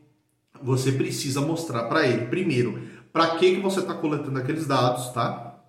você 0.62 0.92
precisa 0.92 1.40
mostrar 1.40 1.84
para 1.84 2.06
ele, 2.06 2.26
primeiro, 2.26 2.82
para 3.14 3.38
que, 3.38 3.56
que 3.56 3.62
você 3.62 3.80
está 3.80 3.94
coletando 3.94 4.38
aqueles 4.38 4.68
dados, 4.68 5.10
tá? 5.12 5.62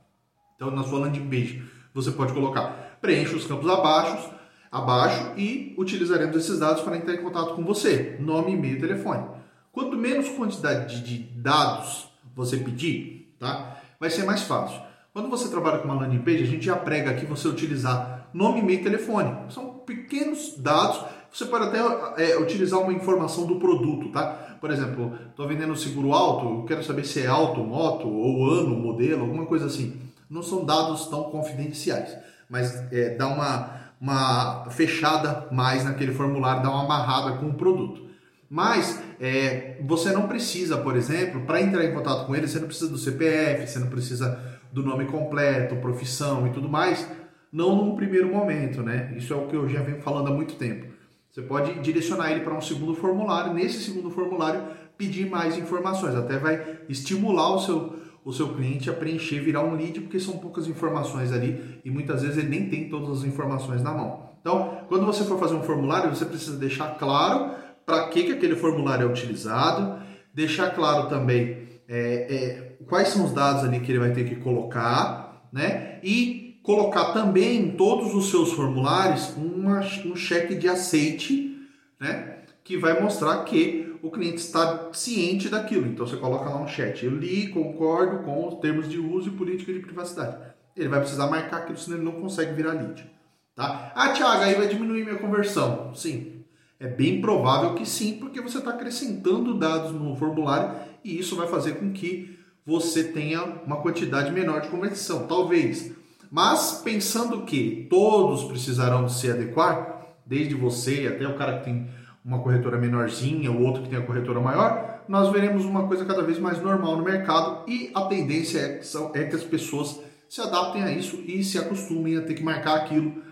Então, 0.56 0.72
na 0.72 0.82
sua 0.82 0.98
landing 0.98 1.28
page, 1.28 1.62
você 1.94 2.10
pode 2.10 2.32
colocar 2.32 2.98
preencha 3.00 3.36
os 3.36 3.46
campos 3.46 3.70
abaixo, 3.70 4.35
abaixo 4.76 5.32
e 5.36 5.74
utilizaremos 5.78 6.36
esses 6.36 6.58
dados 6.58 6.82
para 6.82 6.96
entrar 6.96 7.14
em 7.14 7.22
contato 7.22 7.54
com 7.54 7.64
você, 7.64 8.16
nome, 8.20 8.52
e-mail, 8.52 8.78
telefone. 8.78 9.24
Quanto 9.72 9.96
menos 9.96 10.28
quantidade 10.28 11.02
de 11.02 11.18
dados 11.18 12.08
você 12.34 12.58
pedir, 12.58 13.34
tá? 13.38 13.78
Vai 13.98 14.10
ser 14.10 14.24
mais 14.24 14.42
fácil. 14.42 14.80
Quando 15.12 15.30
você 15.30 15.48
trabalha 15.48 15.78
com 15.78 15.88
uma 15.88 16.00
landing 16.00 16.18
page, 16.18 16.42
a 16.42 16.46
gente 16.46 16.66
já 16.66 16.76
prega 16.76 17.10
aqui 17.10 17.24
você 17.24 17.48
utilizar 17.48 18.28
nome, 18.34 18.60
e-mail 18.60 18.82
telefone. 18.82 19.34
São 19.50 19.78
pequenos 19.86 20.54
dados. 20.58 21.02
Você 21.32 21.46
pode 21.46 21.64
até 21.64 21.78
é, 22.22 22.38
utilizar 22.38 22.80
uma 22.80 22.92
informação 22.92 23.46
do 23.46 23.56
produto, 23.56 24.10
tá? 24.10 24.56
Por 24.60 24.70
exemplo, 24.70 25.18
estou 25.30 25.48
vendendo 25.48 25.74
seguro 25.76 26.12
alto, 26.12 26.66
quero 26.66 26.84
saber 26.84 27.04
se 27.04 27.22
é 27.22 27.26
auto, 27.26 27.60
moto, 27.60 28.08
ou 28.08 28.50
ano, 28.50 28.76
modelo, 28.76 29.22
alguma 29.22 29.46
coisa 29.46 29.66
assim. 29.66 29.98
Não 30.28 30.42
são 30.42 30.64
dados 30.64 31.06
tão 31.06 31.24
confidenciais, 31.24 32.16
mas 32.48 32.74
é, 32.92 33.14
dá 33.14 33.26
uma, 33.28 33.85
uma 34.00 34.68
fechada 34.70 35.48
mais 35.50 35.84
naquele 35.84 36.12
formulário, 36.12 36.62
dá 36.62 36.70
uma 36.70 36.84
amarrada 36.84 37.36
com 37.38 37.46
o 37.46 37.54
produto. 37.54 38.06
Mas 38.48 39.02
é, 39.20 39.78
você 39.84 40.12
não 40.12 40.28
precisa, 40.28 40.76
por 40.78 40.96
exemplo, 40.96 41.42
para 41.42 41.60
entrar 41.60 41.84
em 41.84 41.92
contato 41.92 42.26
com 42.26 42.34
ele, 42.34 42.46
você 42.46 42.60
não 42.60 42.66
precisa 42.66 42.90
do 42.90 42.98
CPF, 42.98 43.66
você 43.66 43.78
não 43.78 43.88
precisa 43.88 44.40
do 44.72 44.82
nome 44.82 45.06
completo, 45.06 45.76
profissão 45.76 46.46
e 46.46 46.50
tudo 46.50 46.68
mais, 46.68 47.08
não 47.52 47.74
num 47.74 47.96
primeiro 47.96 48.28
momento, 48.28 48.82
né? 48.82 49.12
Isso 49.16 49.32
é 49.32 49.36
o 49.36 49.46
que 49.46 49.56
eu 49.56 49.68
já 49.68 49.82
venho 49.82 50.00
falando 50.00 50.28
há 50.28 50.34
muito 50.34 50.54
tempo. 50.54 50.86
Você 51.30 51.42
pode 51.42 51.80
direcionar 51.80 52.30
ele 52.30 52.40
para 52.40 52.54
um 52.54 52.60
segundo 52.60 52.94
formulário, 52.94 53.52
nesse 53.52 53.82
segundo 53.82 54.10
formulário 54.10 54.62
pedir 54.96 55.28
mais 55.28 55.58
informações, 55.58 56.14
até 56.14 56.38
vai 56.38 56.78
estimular 56.88 57.54
o 57.54 57.58
seu, 57.58 57.94
o 58.26 58.32
seu 58.32 58.48
cliente 58.48 58.90
a 58.90 58.92
preencher, 58.92 59.38
virar 59.38 59.62
um 59.62 59.76
lead, 59.76 60.00
porque 60.00 60.18
são 60.18 60.36
poucas 60.36 60.66
informações 60.66 61.32
ali 61.32 61.80
e 61.84 61.90
muitas 61.92 62.22
vezes 62.22 62.36
ele 62.36 62.48
nem 62.48 62.68
tem 62.68 62.88
todas 62.88 63.18
as 63.18 63.24
informações 63.24 63.84
na 63.84 63.92
mão. 63.92 64.30
Então, 64.40 64.80
quando 64.88 65.06
você 65.06 65.22
for 65.24 65.38
fazer 65.38 65.54
um 65.54 65.62
formulário, 65.62 66.12
você 66.12 66.24
precisa 66.24 66.56
deixar 66.56 66.98
claro 66.98 67.54
para 67.86 68.08
que, 68.08 68.24
que 68.24 68.32
aquele 68.32 68.56
formulário 68.56 69.06
é 69.06 69.08
utilizado, 69.08 70.02
deixar 70.34 70.70
claro 70.70 71.08
também 71.08 71.68
é, 71.88 72.34
é, 72.34 72.76
quais 72.88 73.08
são 73.10 73.24
os 73.24 73.32
dados 73.32 73.62
ali 73.62 73.78
que 73.78 73.92
ele 73.92 74.00
vai 74.00 74.10
ter 74.10 74.28
que 74.28 74.34
colocar, 74.34 75.48
né? 75.52 76.00
E 76.02 76.58
colocar 76.64 77.12
também 77.12 77.60
em 77.60 77.70
todos 77.76 78.12
os 78.12 78.28
seus 78.28 78.52
formulários 78.52 79.36
uma, 79.36 79.78
um 80.04 80.16
cheque 80.16 80.56
de 80.56 80.68
aceite, 80.68 81.56
né? 82.00 82.38
Que 82.64 82.76
vai 82.76 83.00
mostrar 83.00 83.44
que 83.44 83.85
o 84.06 84.10
cliente 84.10 84.36
está 84.36 84.90
ciente 84.92 85.48
daquilo. 85.48 85.86
Então 85.86 86.06
você 86.06 86.16
coloca 86.16 86.48
lá 86.48 86.60
um 86.60 86.68
chat, 86.68 87.04
eu 87.04 87.10
li, 87.10 87.48
concordo 87.48 88.24
com 88.24 88.48
os 88.48 88.54
termos 88.56 88.88
de 88.88 88.98
uso 88.98 89.28
e 89.28 89.32
política 89.32 89.72
de 89.72 89.80
privacidade. 89.80 90.36
Ele 90.76 90.88
vai 90.88 91.00
precisar 91.00 91.26
marcar 91.28 91.58
aquilo, 91.58 91.78
senão 91.78 91.96
ele 91.96 92.04
não 92.04 92.20
consegue 92.20 92.52
virar 92.52 92.72
lead. 92.72 93.08
Tá? 93.54 93.92
Ah, 93.94 94.10
Thiago, 94.10 94.42
aí 94.42 94.54
vai 94.54 94.68
diminuir 94.68 95.04
minha 95.04 95.18
conversão. 95.18 95.94
Sim, 95.94 96.44
é 96.78 96.86
bem 96.86 97.20
provável 97.20 97.74
que 97.74 97.86
sim, 97.86 98.18
porque 98.18 98.40
você 98.40 98.58
está 98.58 98.70
acrescentando 98.70 99.58
dados 99.58 99.92
no 99.92 100.14
formulário 100.14 100.78
e 101.02 101.18
isso 101.18 101.36
vai 101.36 101.48
fazer 101.48 101.76
com 101.76 101.92
que 101.92 102.38
você 102.66 103.04
tenha 103.04 103.42
uma 103.64 103.80
quantidade 103.80 104.30
menor 104.30 104.60
de 104.60 104.68
conversão, 104.68 105.26
talvez. 105.26 105.92
Mas 106.30 106.82
pensando 106.84 107.42
que 107.42 107.86
todos 107.88 108.44
precisarão 108.44 109.08
se 109.08 109.30
adequar, 109.30 110.04
desde 110.26 110.54
você 110.54 111.06
até 111.06 111.26
o 111.26 111.36
cara 111.36 111.58
que 111.58 111.64
tem 111.64 111.88
uma 112.26 112.40
corretora 112.40 112.76
menorzinha, 112.76 113.52
o 113.52 113.62
outro 113.62 113.84
que 113.84 113.88
tem 113.88 113.98
a 114.00 114.02
corretora 114.02 114.40
maior, 114.40 115.04
nós 115.06 115.30
veremos 115.30 115.64
uma 115.64 115.86
coisa 115.86 116.04
cada 116.04 116.24
vez 116.24 116.40
mais 116.40 116.60
normal 116.60 116.96
no 116.96 117.04
mercado 117.04 117.62
e 117.70 117.92
a 117.94 118.02
tendência 118.06 118.58
é 118.58 118.78
que, 118.78 119.18
é 119.18 119.24
que 119.26 119.36
as 119.36 119.44
pessoas 119.44 120.00
se 120.28 120.40
adaptem 120.40 120.82
a 120.82 120.90
isso 120.90 121.22
e 121.24 121.44
se 121.44 121.56
acostumem 121.56 122.16
a 122.16 122.22
ter 122.22 122.34
que 122.34 122.42
marcar 122.42 122.78
aquilo, 122.78 123.22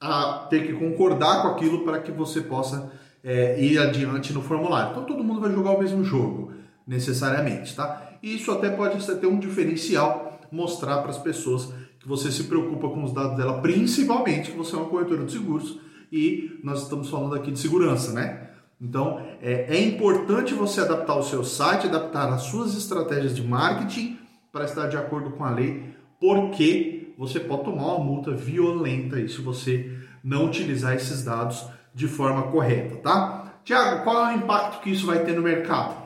a 0.00 0.48
ter 0.50 0.66
que 0.66 0.72
concordar 0.72 1.42
com 1.42 1.48
aquilo 1.48 1.84
para 1.84 2.00
que 2.00 2.10
você 2.10 2.40
possa 2.40 2.90
é, 3.22 3.62
ir 3.62 3.78
adiante 3.78 4.32
no 4.32 4.42
formulário. 4.42 4.90
Então 4.90 5.04
todo 5.04 5.22
mundo 5.22 5.40
vai 5.40 5.52
jogar 5.52 5.70
o 5.70 5.78
mesmo 5.78 6.02
jogo 6.02 6.52
necessariamente, 6.84 7.76
tá? 7.76 8.10
E 8.20 8.34
isso 8.34 8.50
até 8.50 8.70
pode 8.70 9.06
ter 9.06 9.26
um 9.28 9.38
diferencial, 9.38 10.40
mostrar 10.50 10.98
para 10.98 11.10
as 11.10 11.18
pessoas 11.18 11.72
que 12.00 12.08
você 12.08 12.32
se 12.32 12.42
preocupa 12.44 12.88
com 12.88 13.04
os 13.04 13.12
dados 13.12 13.36
dela, 13.36 13.60
principalmente 13.60 14.50
que 14.50 14.56
você 14.56 14.74
é 14.74 14.78
uma 14.80 14.88
corretora 14.88 15.24
de 15.24 15.30
seguros 15.30 15.78
e 16.12 16.60
nós 16.62 16.82
estamos 16.82 17.08
falando 17.08 17.34
aqui 17.34 17.50
de 17.50 17.58
segurança, 17.58 18.12
né? 18.12 18.50
Então 18.80 19.20
é, 19.40 19.76
é 19.76 19.80
importante 19.82 20.54
você 20.54 20.80
adaptar 20.80 21.16
o 21.16 21.22
seu 21.22 21.42
site, 21.42 21.86
adaptar 21.86 22.32
as 22.32 22.42
suas 22.42 22.76
estratégias 22.76 23.34
de 23.34 23.42
marketing 23.42 24.18
para 24.52 24.64
estar 24.64 24.86
de 24.88 24.96
acordo 24.96 25.30
com 25.30 25.44
a 25.44 25.50
lei, 25.50 25.94
porque 26.20 27.14
você 27.16 27.40
pode 27.40 27.64
tomar 27.64 27.94
uma 27.94 28.04
multa 28.04 28.32
violenta 28.32 29.16
se 29.26 29.40
você 29.40 29.96
não 30.22 30.46
utilizar 30.46 30.94
esses 30.94 31.24
dados 31.24 31.64
de 31.94 32.06
forma 32.06 32.44
correta, 32.44 32.96
tá? 32.96 33.54
Tiago, 33.64 34.04
qual 34.04 34.26
é 34.26 34.34
o 34.34 34.38
impacto 34.38 34.82
que 34.82 34.90
isso 34.90 35.06
vai 35.06 35.24
ter 35.24 35.34
no 35.34 35.42
mercado? 35.42 36.02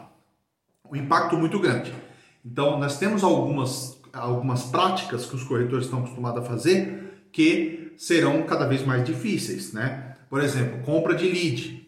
um 0.90 0.96
impacto 0.96 1.36
muito 1.36 1.58
grande. 1.58 1.92
Então, 2.44 2.78
nós 2.78 2.98
temos 2.98 3.24
algumas, 3.24 4.00
algumas 4.12 4.64
práticas 4.64 5.26
que 5.26 5.34
os 5.34 5.44
corretores 5.44 5.86
estão 5.86 6.00
acostumados 6.00 6.42
a 6.42 6.46
fazer 6.46 7.05
que 7.36 7.92
serão 7.98 8.44
cada 8.44 8.66
vez 8.66 8.82
mais 8.82 9.04
difíceis, 9.04 9.74
né? 9.74 10.14
Por 10.30 10.42
exemplo, 10.42 10.80
compra 10.86 11.14
de 11.14 11.28
lead. 11.28 11.86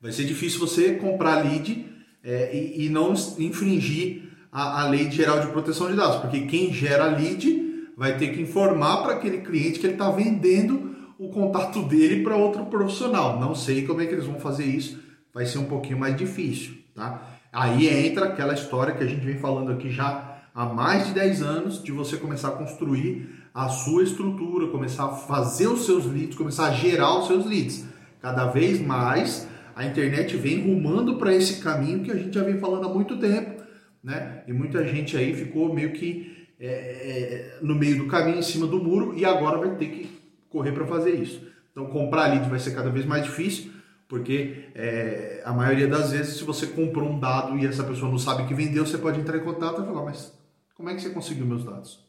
Vai 0.00 0.10
ser 0.10 0.24
difícil 0.24 0.58
você 0.58 0.94
comprar 0.94 1.44
lead 1.44 1.84
é, 2.24 2.56
e, 2.56 2.86
e, 2.86 2.88
não 2.88 3.12
infringir 3.38 4.22
a, 4.50 4.80
a 4.80 4.88
lei 4.88 5.10
geral 5.10 5.40
de 5.40 5.48
proteção 5.48 5.90
de 5.90 5.96
dados, 5.96 6.16
porque 6.16 6.46
quem 6.46 6.72
gera 6.72 7.14
lead 7.14 7.90
vai 7.94 8.16
ter 8.16 8.28
que 8.28 8.40
informar 8.40 9.02
para 9.02 9.16
aquele 9.16 9.42
cliente 9.42 9.78
que 9.78 9.84
ele 9.84 9.92
está 9.92 10.10
vendendo 10.10 10.96
o 11.18 11.28
contato 11.28 11.82
dele 11.82 12.22
para 12.22 12.34
outro 12.34 12.64
profissional. 12.64 13.38
Não 13.38 13.54
sei 13.54 13.86
como 13.86 14.00
é 14.00 14.06
que 14.06 14.14
eles 14.14 14.24
vão 14.24 14.40
fazer 14.40 14.64
isso, 14.64 14.98
vai 15.34 15.44
ser 15.44 15.58
um 15.58 15.66
pouquinho 15.66 15.98
mais 15.98 16.16
difícil, 16.16 16.74
tá? 16.94 17.36
Aí 17.52 17.86
entra 17.86 18.28
aquela 18.28 18.54
história 18.54 18.94
que 18.94 19.04
a 19.04 19.06
gente 19.06 19.26
vem 19.26 19.36
falando 19.36 19.72
aqui 19.72 19.90
já 19.90 20.40
há 20.54 20.64
mais 20.64 21.08
de 21.08 21.12
10 21.12 21.42
anos 21.42 21.84
de 21.84 21.92
você 21.92 22.16
começar 22.16 22.48
a 22.48 22.52
construir 22.52 23.45
a 23.56 23.70
sua 23.70 24.02
estrutura, 24.02 24.66
começar 24.66 25.06
a 25.06 25.12
fazer 25.12 25.66
os 25.66 25.86
seus 25.86 26.04
leads, 26.04 26.36
começar 26.36 26.66
a 26.66 26.72
gerar 26.72 27.18
os 27.20 27.26
seus 27.26 27.46
leads. 27.46 27.86
Cada 28.20 28.48
vez 28.48 28.78
mais 28.78 29.48
a 29.74 29.86
internet 29.86 30.36
vem 30.36 30.60
rumando 30.60 31.16
para 31.16 31.34
esse 31.34 31.62
caminho 31.62 32.04
que 32.04 32.10
a 32.10 32.16
gente 32.16 32.34
já 32.34 32.44
vem 32.44 32.58
falando 32.58 32.84
há 32.84 32.92
muito 32.92 33.18
tempo, 33.18 33.62
né? 34.04 34.42
E 34.46 34.52
muita 34.52 34.86
gente 34.86 35.16
aí 35.16 35.34
ficou 35.34 35.72
meio 35.74 35.94
que 35.94 36.46
é, 36.60 36.68
é, 36.68 37.58
no 37.62 37.74
meio 37.74 37.96
do 37.96 38.06
caminho, 38.08 38.40
em 38.40 38.42
cima 38.42 38.66
do 38.66 38.78
muro, 38.78 39.16
e 39.16 39.24
agora 39.24 39.56
vai 39.56 39.74
ter 39.76 39.86
que 39.86 40.10
correr 40.50 40.72
para 40.72 40.86
fazer 40.86 41.14
isso. 41.14 41.40
Então, 41.72 41.86
comprar 41.86 42.26
lead 42.26 42.50
vai 42.50 42.58
ser 42.58 42.74
cada 42.74 42.90
vez 42.90 43.06
mais 43.06 43.24
difícil. 43.24 43.72
Porque 44.06 44.66
é, 44.74 45.42
a 45.46 45.52
maioria 45.52 45.88
das 45.88 46.12
vezes, 46.12 46.36
se 46.36 46.44
você 46.44 46.66
comprou 46.66 47.08
um 47.08 47.18
dado 47.18 47.58
e 47.58 47.66
essa 47.66 47.82
pessoa 47.82 48.10
não 48.10 48.18
sabe 48.18 48.46
que 48.46 48.54
vendeu, 48.54 48.84
você 48.86 48.98
pode 48.98 49.18
entrar 49.18 49.38
em 49.38 49.44
contato 49.44 49.82
e 49.82 49.84
falar, 49.84 50.04
mas 50.04 50.32
como 50.74 50.90
é 50.90 50.94
que 50.94 51.00
você 51.00 51.10
conseguiu 51.10 51.46
meus 51.46 51.64
dados? 51.64 52.05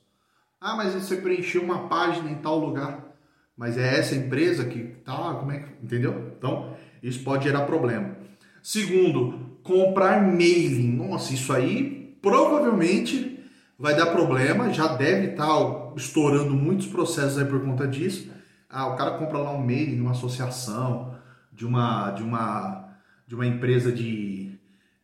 Ah, 0.67 0.75
mas 0.75 0.93
você 0.93 1.15
preencheu 1.15 1.63
uma 1.63 1.87
página 1.87 2.29
em 2.29 2.35
tal 2.35 2.59
lugar. 2.59 3.15
Mas 3.55 3.77
é 3.77 3.99
essa 3.99 4.15
empresa 4.15 4.65
que 4.65 4.83
tá, 5.05 5.35
como 5.35 5.49
é 5.53 5.59
que. 5.59 5.69
Entendeu? 5.81 6.33
Então, 6.37 6.75
isso 7.01 7.23
pode 7.23 7.45
gerar 7.45 7.61
problema. 7.61 8.17
Segundo, 8.61 9.59
comprar 9.63 10.21
mailing. 10.21 10.91
Nossa, 10.91 11.33
isso 11.33 11.53
aí 11.53 12.17
provavelmente 12.21 13.39
vai 13.79 13.95
dar 13.95 14.07
problema, 14.07 14.73
já 14.73 14.87
deve 14.87 15.27
estar 15.27 15.47
tá 15.47 15.93
estourando 15.95 16.53
muitos 16.53 16.87
processos 16.87 17.37
aí 17.37 17.45
por 17.45 17.63
conta 17.63 17.87
disso. 17.87 18.29
Ah, 18.69 18.87
o 18.87 18.97
cara 18.97 19.11
compra 19.11 19.37
lá 19.37 19.51
um 19.53 19.65
mailing 19.65 19.95
numa 19.95 20.11
associação, 20.11 21.15
de 21.53 21.65
uma, 21.65 22.11
de 22.11 22.23
uma, 22.23 22.89
de 23.25 23.35
uma 23.35 23.47
empresa 23.47 23.89
de, 23.89 24.51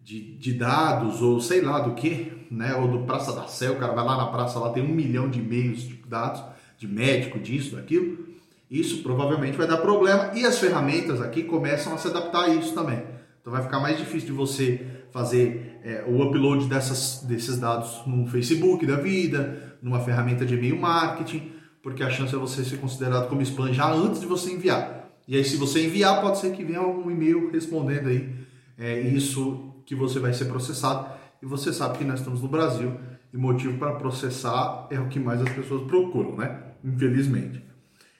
de, 0.01 0.37
de 0.37 0.53
dados 0.55 1.21
ou 1.21 1.39
sei 1.39 1.61
lá 1.61 1.79
do 1.79 1.93
que, 1.93 2.42
né? 2.53 2.75
Ou 2.75 2.87
do 2.87 2.99
Praça 3.05 3.33
da 3.33 3.47
Sé, 3.47 3.69
o 3.69 3.77
cara 3.77 3.93
vai 3.93 4.05
lá 4.05 4.17
na 4.17 4.27
praça, 4.27 4.59
lá 4.59 4.69
tem 4.69 4.83
um 4.83 4.93
milhão 4.93 5.29
de 5.29 5.39
e-mails 5.39 5.81
de 5.81 5.95
dados, 6.07 6.43
de 6.77 6.87
médico, 6.87 7.39
disso, 7.39 7.75
daquilo. 7.75 8.33
Isso 8.69 9.03
provavelmente 9.03 9.57
vai 9.57 9.67
dar 9.67 9.77
problema 9.77 10.31
e 10.33 10.45
as 10.45 10.57
ferramentas 10.57 11.21
aqui 11.21 11.43
começam 11.43 11.93
a 11.93 11.97
se 11.97 12.07
adaptar 12.07 12.45
a 12.45 12.49
isso 12.49 12.73
também. 12.73 13.03
Então 13.41 13.51
vai 13.51 13.61
ficar 13.61 13.79
mais 13.79 13.97
difícil 13.97 14.27
de 14.27 14.33
você 14.33 14.85
fazer 15.11 15.79
é, 15.83 16.03
o 16.07 16.23
upload 16.23 16.65
dessas, 16.67 17.23
desses 17.23 17.59
dados 17.59 18.01
no 18.07 18.25
Facebook 18.27 18.85
da 18.85 18.95
vida, 18.95 19.75
numa 19.81 19.99
ferramenta 19.99 20.45
de 20.45 20.55
e-mail 20.55 20.79
marketing, 20.79 21.51
porque 21.81 22.01
a 22.01 22.09
chance 22.09 22.33
é 22.33 22.37
você 22.37 22.63
ser 22.63 22.77
considerado 22.77 23.27
como 23.27 23.41
spam 23.41 23.71
já 23.73 23.91
antes 23.91 24.21
de 24.21 24.25
você 24.25 24.53
enviar. 24.53 25.09
E 25.27 25.35
aí, 25.35 25.43
se 25.43 25.55
você 25.57 25.85
enviar, 25.85 26.21
pode 26.21 26.39
ser 26.39 26.51
que 26.51 26.63
venha 26.63 26.81
um 26.81 27.11
e-mail 27.11 27.51
respondendo 27.51 28.07
aí 28.07 28.33
é, 28.77 28.99
isso 29.01 29.73
que 29.85 29.93
você 29.93 30.19
vai 30.19 30.33
ser 30.33 30.45
processado. 30.45 31.07
E 31.43 31.45
você 31.45 31.73
sabe 31.73 31.97
que 31.97 32.05
nós 32.05 32.19
estamos 32.19 32.41
no 32.41 32.47
Brasil 32.47 32.93
e 33.33 33.35
motivo 33.35 33.77
para 33.77 33.95
processar 33.95 34.87
é 34.89 34.97
o 34.97 35.09
que 35.09 35.19
mais 35.19 35.41
as 35.41 35.49
pessoas 35.49 35.85
procuram, 35.87 36.37
né? 36.37 36.57
Infelizmente. 36.81 37.61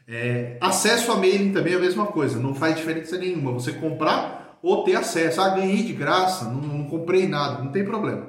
É, 0.06 0.58
acesso 0.60 1.10
a 1.10 1.16
mailing 1.16 1.54
também 1.54 1.72
é 1.72 1.78
a 1.78 1.80
mesma 1.80 2.06
coisa, 2.08 2.38
não 2.38 2.54
faz 2.54 2.76
diferença 2.76 3.18
nenhuma. 3.18 3.54
Você 3.54 3.72
comprar 3.72 4.60
ou 4.62 4.84
ter 4.84 4.98
acesso. 4.98 5.40
Ah, 5.40 5.56
ganhei 5.56 5.84
de 5.84 5.94
graça, 5.94 6.50
não, 6.50 6.60
não 6.60 6.84
comprei 6.84 7.26
nada, 7.26 7.64
não 7.64 7.72
tem 7.72 7.86
problema. 7.86 8.28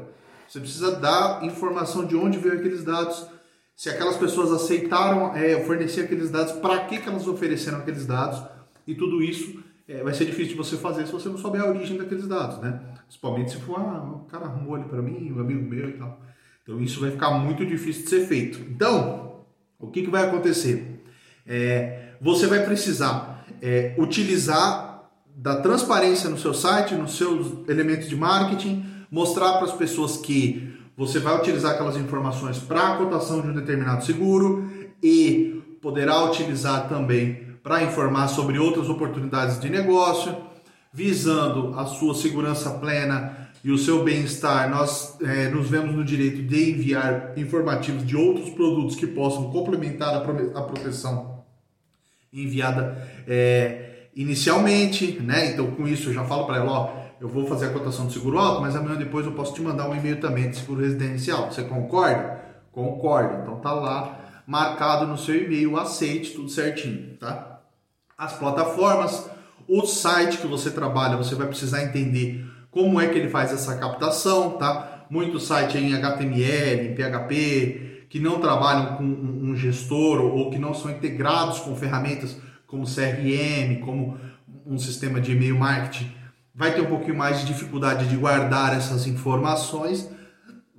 Você 0.48 0.60
precisa 0.60 0.94
dar 0.94 1.42
informação 1.42 2.06
de 2.06 2.14
onde 2.14 2.38
veio 2.38 2.54
aqueles 2.54 2.84
dados, 2.84 3.26
se 3.74 3.90
aquelas 3.90 4.16
pessoas 4.16 4.52
aceitaram 4.52 5.34
é, 5.34 5.58
fornecer 5.64 6.02
aqueles 6.02 6.30
dados, 6.30 6.52
para 6.52 6.84
que, 6.84 6.98
que 6.98 7.08
elas 7.08 7.26
ofereceram 7.26 7.78
aqueles 7.78 8.06
dados, 8.06 8.40
e 8.86 8.94
tudo 8.94 9.20
isso 9.20 9.60
é, 9.88 10.02
vai 10.02 10.14
ser 10.14 10.24
difícil 10.24 10.52
de 10.52 10.54
você 10.54 10.76
fazer 10.76 11.06
se 11.06 11.12
você 11.12 11.28
não 11.28 11.36
souber 11.36 11.60
a 11.60 11.66
origem 11.66 11.98
daqueles 11.98 12.26
dados, 12.26 12.58
né? 12.58 12.80
Principalmente 13.06 13.50
se 13.50 13.58
for, 13.58 13.78
ah, 13.78 14.02
o 14.02 14.24
cara 14.26 14.46
arrumou 14.46 14.74
ali 14.74 14.84
para 14.84 15.02
mim, 15.02 15.32
um 15.32 15.40
amigo 15.40 15.62
meu 15.62 15.90
e 15.90 15.92
tal. 15.92 16.20
Então 16.62 16.80
isso 16.80 17.00
vai 17.00 17.10
ficar 17.10 17.30
muito 17.32 17.64
difícil 17.66 18.04
de 18.04 18.08
ser 18.08 18.26
feito. 18.26 18.60
Então, 18.70 19.40
o 19.78 19.88
que, 19.88 20.02
que 20.02 20.10
vai 20.10 20.26
acontecer? 20.26 21.04
É, 21.46 22.14
você 22.20 22.46
vai 22.46 22.64
precisar 22.64 23.46
é, 23.60 23.94
utilizar 23.98 25.10
da 25.36 25.60
transparência 25.60 26.30
no 26.30 26.38
seu 26.38 26.54
site, 26.54 26.94
nos 26.94 27.16
seus 27.16 27.68
elementos 27.68 28.08
de 28.08 28.16
marketing, 28.16 28.86
mostrar 29.10 29.54
para 29.54 29.64
as 29.64 29.72
pessoas 29.72 30.16
que 30.16 30.72
você 30.96 31.18
vai 31.18 31.36
utilizar 31.36 31.72
aquelas 31.72 31.96
informações 31.96 32.58
para 32.58 32.94
a 32.94 32.96
cotação 32.96 33.42
de 33.42 33.48
um 33.48 33.52
determinado 33.52 34.04
seguro 34.04 34.70
e 35.02 35.62
poderá 35.82 36.24
utilizar 36.24 36.88
também 36.88 37.53
para 37.64 37.82
informar 37.82 38.28
sobre 38.28 38.58
outras 38.58 38.90
oportunidades 38.90 39.58
de 39.58 39.70
negócio, 39.70 40.36
visando 40.92 41.76
a 41.76 41.86
sua 41.86 42.14
segurança 42.14 42.70
plena 42.72 43.48
e 43.64 43.72
o 43.72 43.78
seu 43.78 44.04
bem-estar. 44.04 44.68
Nós 44.68 45.16
é, 45.22 45.48
nos 45.48 45.70
vemos 45.70 45.96
no 45.96 46.04
direito 46.04 46.42
de 46.42 46.72
enviar 46.72 47.32
informativos 47.38 48.06
de 48.06 48.14
outros 48.14 48.50
produtos 48.50 48.94
que 48.94 49.06
possam 49.06 49.50
complementar 49.50 50.14
a, 50.14 50.20
proteção 50.62 51.42
enviada 52.30 53.08
é, 53.26 54.08
inicialmente, 54.14 55.18
né? 55.20 55.52
Então, 55.52 55.70
com 55.70 55.88
isso, 55.88 56.10
eu 56.10 56.12
já 56.12 56.24
falo 56.24 56.44
para 56.44 56.58
ela, 56.58 56.70
ó 56.70 57.04
eu 57.20 57.28
vou 57.28 57.46
fazer 57.46 57.66
a 57.66 57.70
cotação 57.70 58.04
do 58.04 58.12
seguro 58.12 58.38
alto, 58.38 58.60
mas 58.60 58.76
amanhã 58.76 58.96
depois 58.96 59.24
eu 59.24 59.32
posso 59.32 59.54
te 59.54 59.62
mandar 59.62 59.88
um 59.88 59.96
e-mail 59.96 60.20
também 60.20 60.50
de 60.50 60.56
seguro 60.56 60.82
residencial. 60.82 61.50
Você 61.50 61.62
concorda? 61.62 62.38
Concordo. 62.70 63.40
Então 63.40 63.56
tá 63.60 63.72
lá 63.72 64.23
marcado 64.46 65.06
no 65.06 65.16
seu 65.16 65.44
e-mail, 65.44 65.76
aceite 65.76 66.32
tudo 66.32 66.48
certinho, 66.48 67.16
tá? 67.16 67.60
As 68.16 68.34
plataformas, 68.34 69.28
o 69.68 69.86
site 69.86 70.38
que 70.38 70.46
você 70.46 70.70
trabalha, 70.70 71.16
você 71.16 71.34
vai 71.34 71.46
precisar 71.46 71.82
entender 71.82 72.44
como 72.70 73.00
é 73.00 73.08
que 73.08 73.18
ele 73.18 73.28
faz 73.28 73.52
essa 73.52 73.76
captação, 73.76 74.52
tá? 74.52 75.06
Muito 75.10 75.40
site 75.40 75.78
em 75.78 75.94
HTML, 75.94 76.88
em 76.88 76.94
PHP, 76.94 78.06
que 78.08 78.20
não 78.20 78.40
trabalham 78.40 78.96
com 78.96 79.04
um 79.04 79.56
gestor 79.56 80.20
ou 80.20 80.50
que 80.50 80.58
não 80.58 80.74
são 80.74 80.90
integrados 80.90 81.58
com 81.60 81.74
ferramentas 81.76 82.36
como 82.66 82.84
CRM, 82.84 83.80
como 83.84 84.18
um 84.66 84.78
sistema 84.78 85.20
de 85.20 85.32
e-mail 85.32 85.58
marketing 85.58 86.10
vai 86.54 86.72
ter 86.72 86.82
um 86.82 86.86
pouquinho 86.86 87.16
mais 87.16 87.40
de 87.40 87.46
dificuldade 87.46 88.08
de 88.08 88.16
guardar 88.16 88.76
essas 88.76 89.06
informações, 89.06 90.08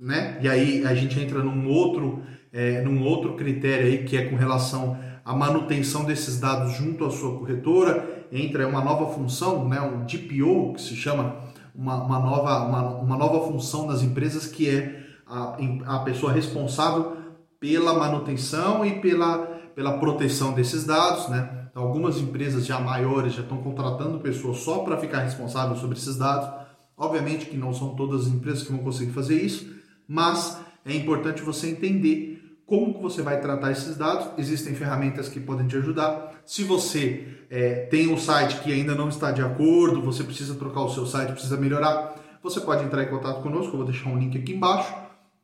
né? 0.00 0.38
E 0.40 0.48
aí 0.48 0.86
a 0.86 0.94
gente 0.94 1.20
entra 1.20 1.42
num 1.42 1.68
outro, 1.68 2.22
é, 2.56 2.80
num 2.80 3.04
outro 3.04 3.34
critério 3.34 3.86
aí 3.86 4.04
que 4.04 4.16
é 4.16 4.24
com 4.24 4.34
relação 4.34 4.98
à 5.22 5.34
manutenção 5.34 6.06
desses 6.06 6.40
dados 6.40 6.72
junto 6.72 7.04
à 7.04 7.10
sua 7.10 7.38
corretora. 7.38 8.26
Entra 8.32 8.66
uma 8.66 8.82
nova 8.82 9.12
função, 9.12 9.68
né? 9.68 9.78
Um 9.78 10.06
DPO 10.06 10.72
que 10.72 10.80
se 10.80 10.96
chama 10.96 11.36
uma, 11.74 12.02
uma 12.02 12.18
nova, 12.18 12.66
uma, 12.66 12.82
uma 12.94 13.16
nova 13.18 13.46
função 13.46 13.86
das 13.86 14.02
empresas 14.02 14.46
que 14.46 14.70
é 14.70 15.04
a, 15.26 15.58
a 15.84 15.98
pessoa 15.98 16.32
responsável 16.32 17.18
pela 17.60 17.92
manutenção 17.92 18.86
e 18.86 19.00
pela, 19.00 19.38
pela 19.74 19.98
proteção 19.98 20.54
desses 20.54 20.84
dados, 20.84 21.28
né? 21.28 21.68
Então, 21.70 21.82
algumas 21.82 22.16
empresas 22.18 22.64
já 22.64 22.80
maiores 22.80 23.34
já 23.34 23.42
estão 23.42 23.58
contratando 23.58 24.18
pessoas 24.20 24.60
só 24.60 24.78
para 24.78 24.96
ficar 24.96 25.18
responsável 25.18 25.76
sobre 25.76 25.98
esses 25.98 26.16
dados. 26.16 26.48
Obviamente 26.96 27.44
que 27.44 27.56
não 27.58 27.74
são 27.74 27.94
todas 27.94 28.22
as 28.22 28.28
empresas 28.28 28.62
que 28.62 28.72
vão 28.72 28.82
conseguir 28.82 29.12
fazer 29.12 29.42
isso, 29.42 29.76
mas 30.08 30.58
é 30.86 30.94
importante 30.94 31.42
você 31.42 31.68
entender 31.68 32.35
como 32.66 32.94
que 32.94 33.02
você 33.02 33.22
vai 33.22 33.40
tratar 33.40 33.70
esses 33.70 33.96
dados. 33.96 34.28
Existem 34.36 34.74
ferramentas 34.74 35.28
que 35.28 35.38
podem 35.38 35.66
te 35.66 35.76
ajudar. 35.76 36.32
Se 36.44 36.64
você 36.64 37.28
é, 37.48 37.86
tem 37.86 38.12
um 38.12 38.18
site 38.18 38.60
que 38.60 38.72
ainda 38.72 38.94
não 38.94 39.08
está 39.08 39.30
de 39.30 39.40
acordo, 39.40 40.02
você 40.02 40.24
precisa 40.24 40.54
trocar 40.56 40.80
o 40.80 40.88
seu 40.88 41.06
site, 41.06 41.32
precisa 41.32 41.56
melhorar, 41.56 42.16
você 42.42 42.60
pode 42.60 42.84
entrar 42.84 43.02
em 43.04 43.08
contato 43.08 43.40
conosco. 43.40 43.72
Eu 43.72 43.78
vou 43.78 43.86
deixar 43.86 44.10
um 44.10 44.18
link 44.18 44.36
aqui 44.36 44.52
embaixo. 44.52 44.92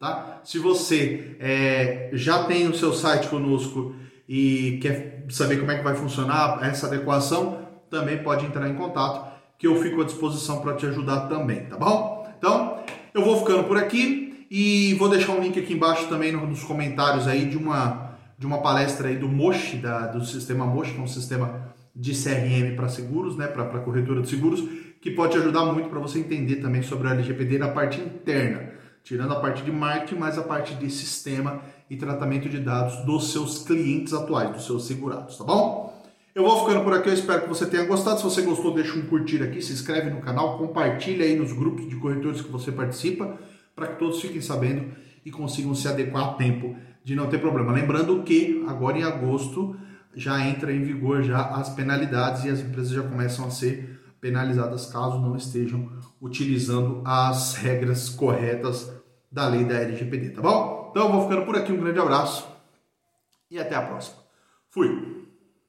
Tá? 0.01 0.41
Se 0.43 0.59
você 0.59 1.37
é, 1.39 2.11
já 2.13 2.43
tem 2.45 2.67
o 2.67 2.75
seu 2.75 2.93
site 2.93 3.29
conosco 3.29 3.95
e 4.29 4.81
quer 4.83 5.25
saber 5.29 5.59
como 5.59 5.71
é 5.71 5.79
que 5.79 5.85
vai 5.85 5.95
funcionar 5.95 6.59
essa 6.63 6.89
adequação, 6.89 7.69
também 7.89 8.19
pode 8.19 8.45
entrar 8.45 8.69
em 8.69 8.75
contato, 8.75 9.31
que 9.57 9.67
eu 9.69 9.81
fico 9.81 10.01
à 10.01 10.05
disposição 10.05 10.61
para 10.61 10.75
te 10.75 10.87
ajudar 10.87 11.29
também, 11.29 11.67
tá 11.67 11.77
bom? 11.77 12.27
Então, 12.37 12.79
eu 13.15 13.25
vou 13.25 13.39
ficando 13.39 13.65
por 13.65 13.77
aqui 13.77 14.32
e 14.55 14.93
vou 14.95 15.09
deixar 15.09 15.33
um 15.33 15.41
link 15.41 15.59
aqui 15.59 15.73
embaixo 15.73 16.07
também 16.09 16.31
nos 16.31 16.63
comentários 16.63 17.27
aí 17.27 17.47
de 17.47 17.57
uma 17.57 18.13
de 18.39 18.47
uma 18.47 18.59
palestra 18.61 19.09
aí 19.09 19.17
do 19.17 19.29
Moshi, 19.29 19.77
da, 19.77 20.09
do 20.09 20.23
sistema 20.27 20.67
Moshi, 20.67 20.93
que 20.93 20.99
é 20.99 21.03
um 21.03 21.07
sistema 21.07 21.73
de 21.95 22.13
CRM 22.13 22.75
para 22.75 22.89
seguros, 22.89 23.37
né, 23.37 23.47
para 23.47 23.79
corretora 23.79 24.21
de 24.21 24.29
seguros, 24.29 24.63
que 25.01 25.13
pode 25.13 25.39
ajudar 25.39 25.65
muito 25.67 25.89
para 25.89 26.01
você 26.01 26.19
entender 26.19 26.57
também 26.57 26.83
sobre 26.83 27.09
a 27.09 27.13
LGPD 27.13 27.57
na 27.57 27.69
parte 27.69 28.01
interna, 28.01 28.73
tirando 29.05 29.33
a 29.33 29.41
parte 29.41 29.63
de 29.63 29.71
marketing, 29.71 30.17
mas 30.17 30.37
a 30.37 30.43
parte 30.43 30.75
de 30.75 30.91
sistema 30.91 31.63
e 31.89 31.97
tratamento 31.97 32.49
de 32.49 32.59
dados 32.59 33.07
dos 33.07 33.33
seus 33.33 33.63
clientes 33.63 34.13
atuais, 34.13 34.51
dos 34.51 34.67
seus 34.67 34.87
segurados, 34.87 35.39
tá 35.39 35.45
bom? 35.45 36.05
Eu 36.35 36.43
vou 36.43 36.67
ficando 36.67 36.83
por 36.83 36.93
aqui, 36.95 37.09
eu 37.09 37.15
espero 37.15 37.43
que 37.43 37.49
você 37.49 37.65
tenha 37.67 37.85
gostado. 37.85 38.19
Se 38.19 38.25
você 38.25 38.43
gostou, 38.43 38.75
deixa 38.75 38.99
um 38.99 39.03
curtir 39.03 39.43
aqui, 39.43 39.63
se 39.63 39.73
inscreve 39.73 40.11
no 40.11 40.21
canal, 40.21 40.59
compartilha 40.59 41.25
aí 41.25 41.37
nos 41.37 41.53
grupos 41.53 41.89
de 41.89 41.97
corretores 41.97 42.41
que 42.41 42.51
você 42.51 42.73
participa, 42.73 43.39
para 43.75 43.89
que 43.89 43.99
todos 43.99 44.21
fiquem 44.21 44.41
sabendo 44.41 44.93
e 45.25 45.31
consigam 45.31 45.75
se 45.75 45.89
adequar 45.89 46.25
a 46.25 46.35
tempo 46.35 46.77
de 47.05 47.15
não 47.15 47.29
ter 47.29 47.39
problema. 47.39 47.73
Lembrando 47.73 48.23
que 48.23 48.65
agora 48.67 48.99
em 48.99 49.03
agosto 49.03 49.77
já 50.15 50.47
entra 50.47 50.73
em 50.73 50.83
vigor 50.83 51.23
já 51.23 51.43
as 51.43 51.71
penalidades 51.71 52.45
e 52.45 52.51
as 52.51 52.61
empresas 52.61 52.93
já 52.93 53.03
começam 53.03 53.47
a 53.47 53.51
ser 53.51 54.01
penalizadas 54.21 54.87
caso 54.87 55.21
não 55.21 55.37
estejam 55.37 55.91
utilizando 56.21 57.03
as 57.05 57.55
regras 57.55 58.09
corretas 58.09 58.93
da 59.31 59.49
lei 59.49 59.65
da 59.65 59.75
LGPD, 59.75 60.31
tá 60.31 60.43
bom? 60.43 60.89
Então 60.91 61.07
eu 61.07 61.13
vou 61.13 61.23
ficando 61.23 61.45
por 61.47 61.57
aqui, 61.57 61.73
um 61.73 61.81
grande 61.81 61.99
abraço 61.99 62.47
e 63.51 63.59
até 63.59 63.75
a 63.75 63.83
próxima. 63.83 64.19
Fui! 64.69 65.22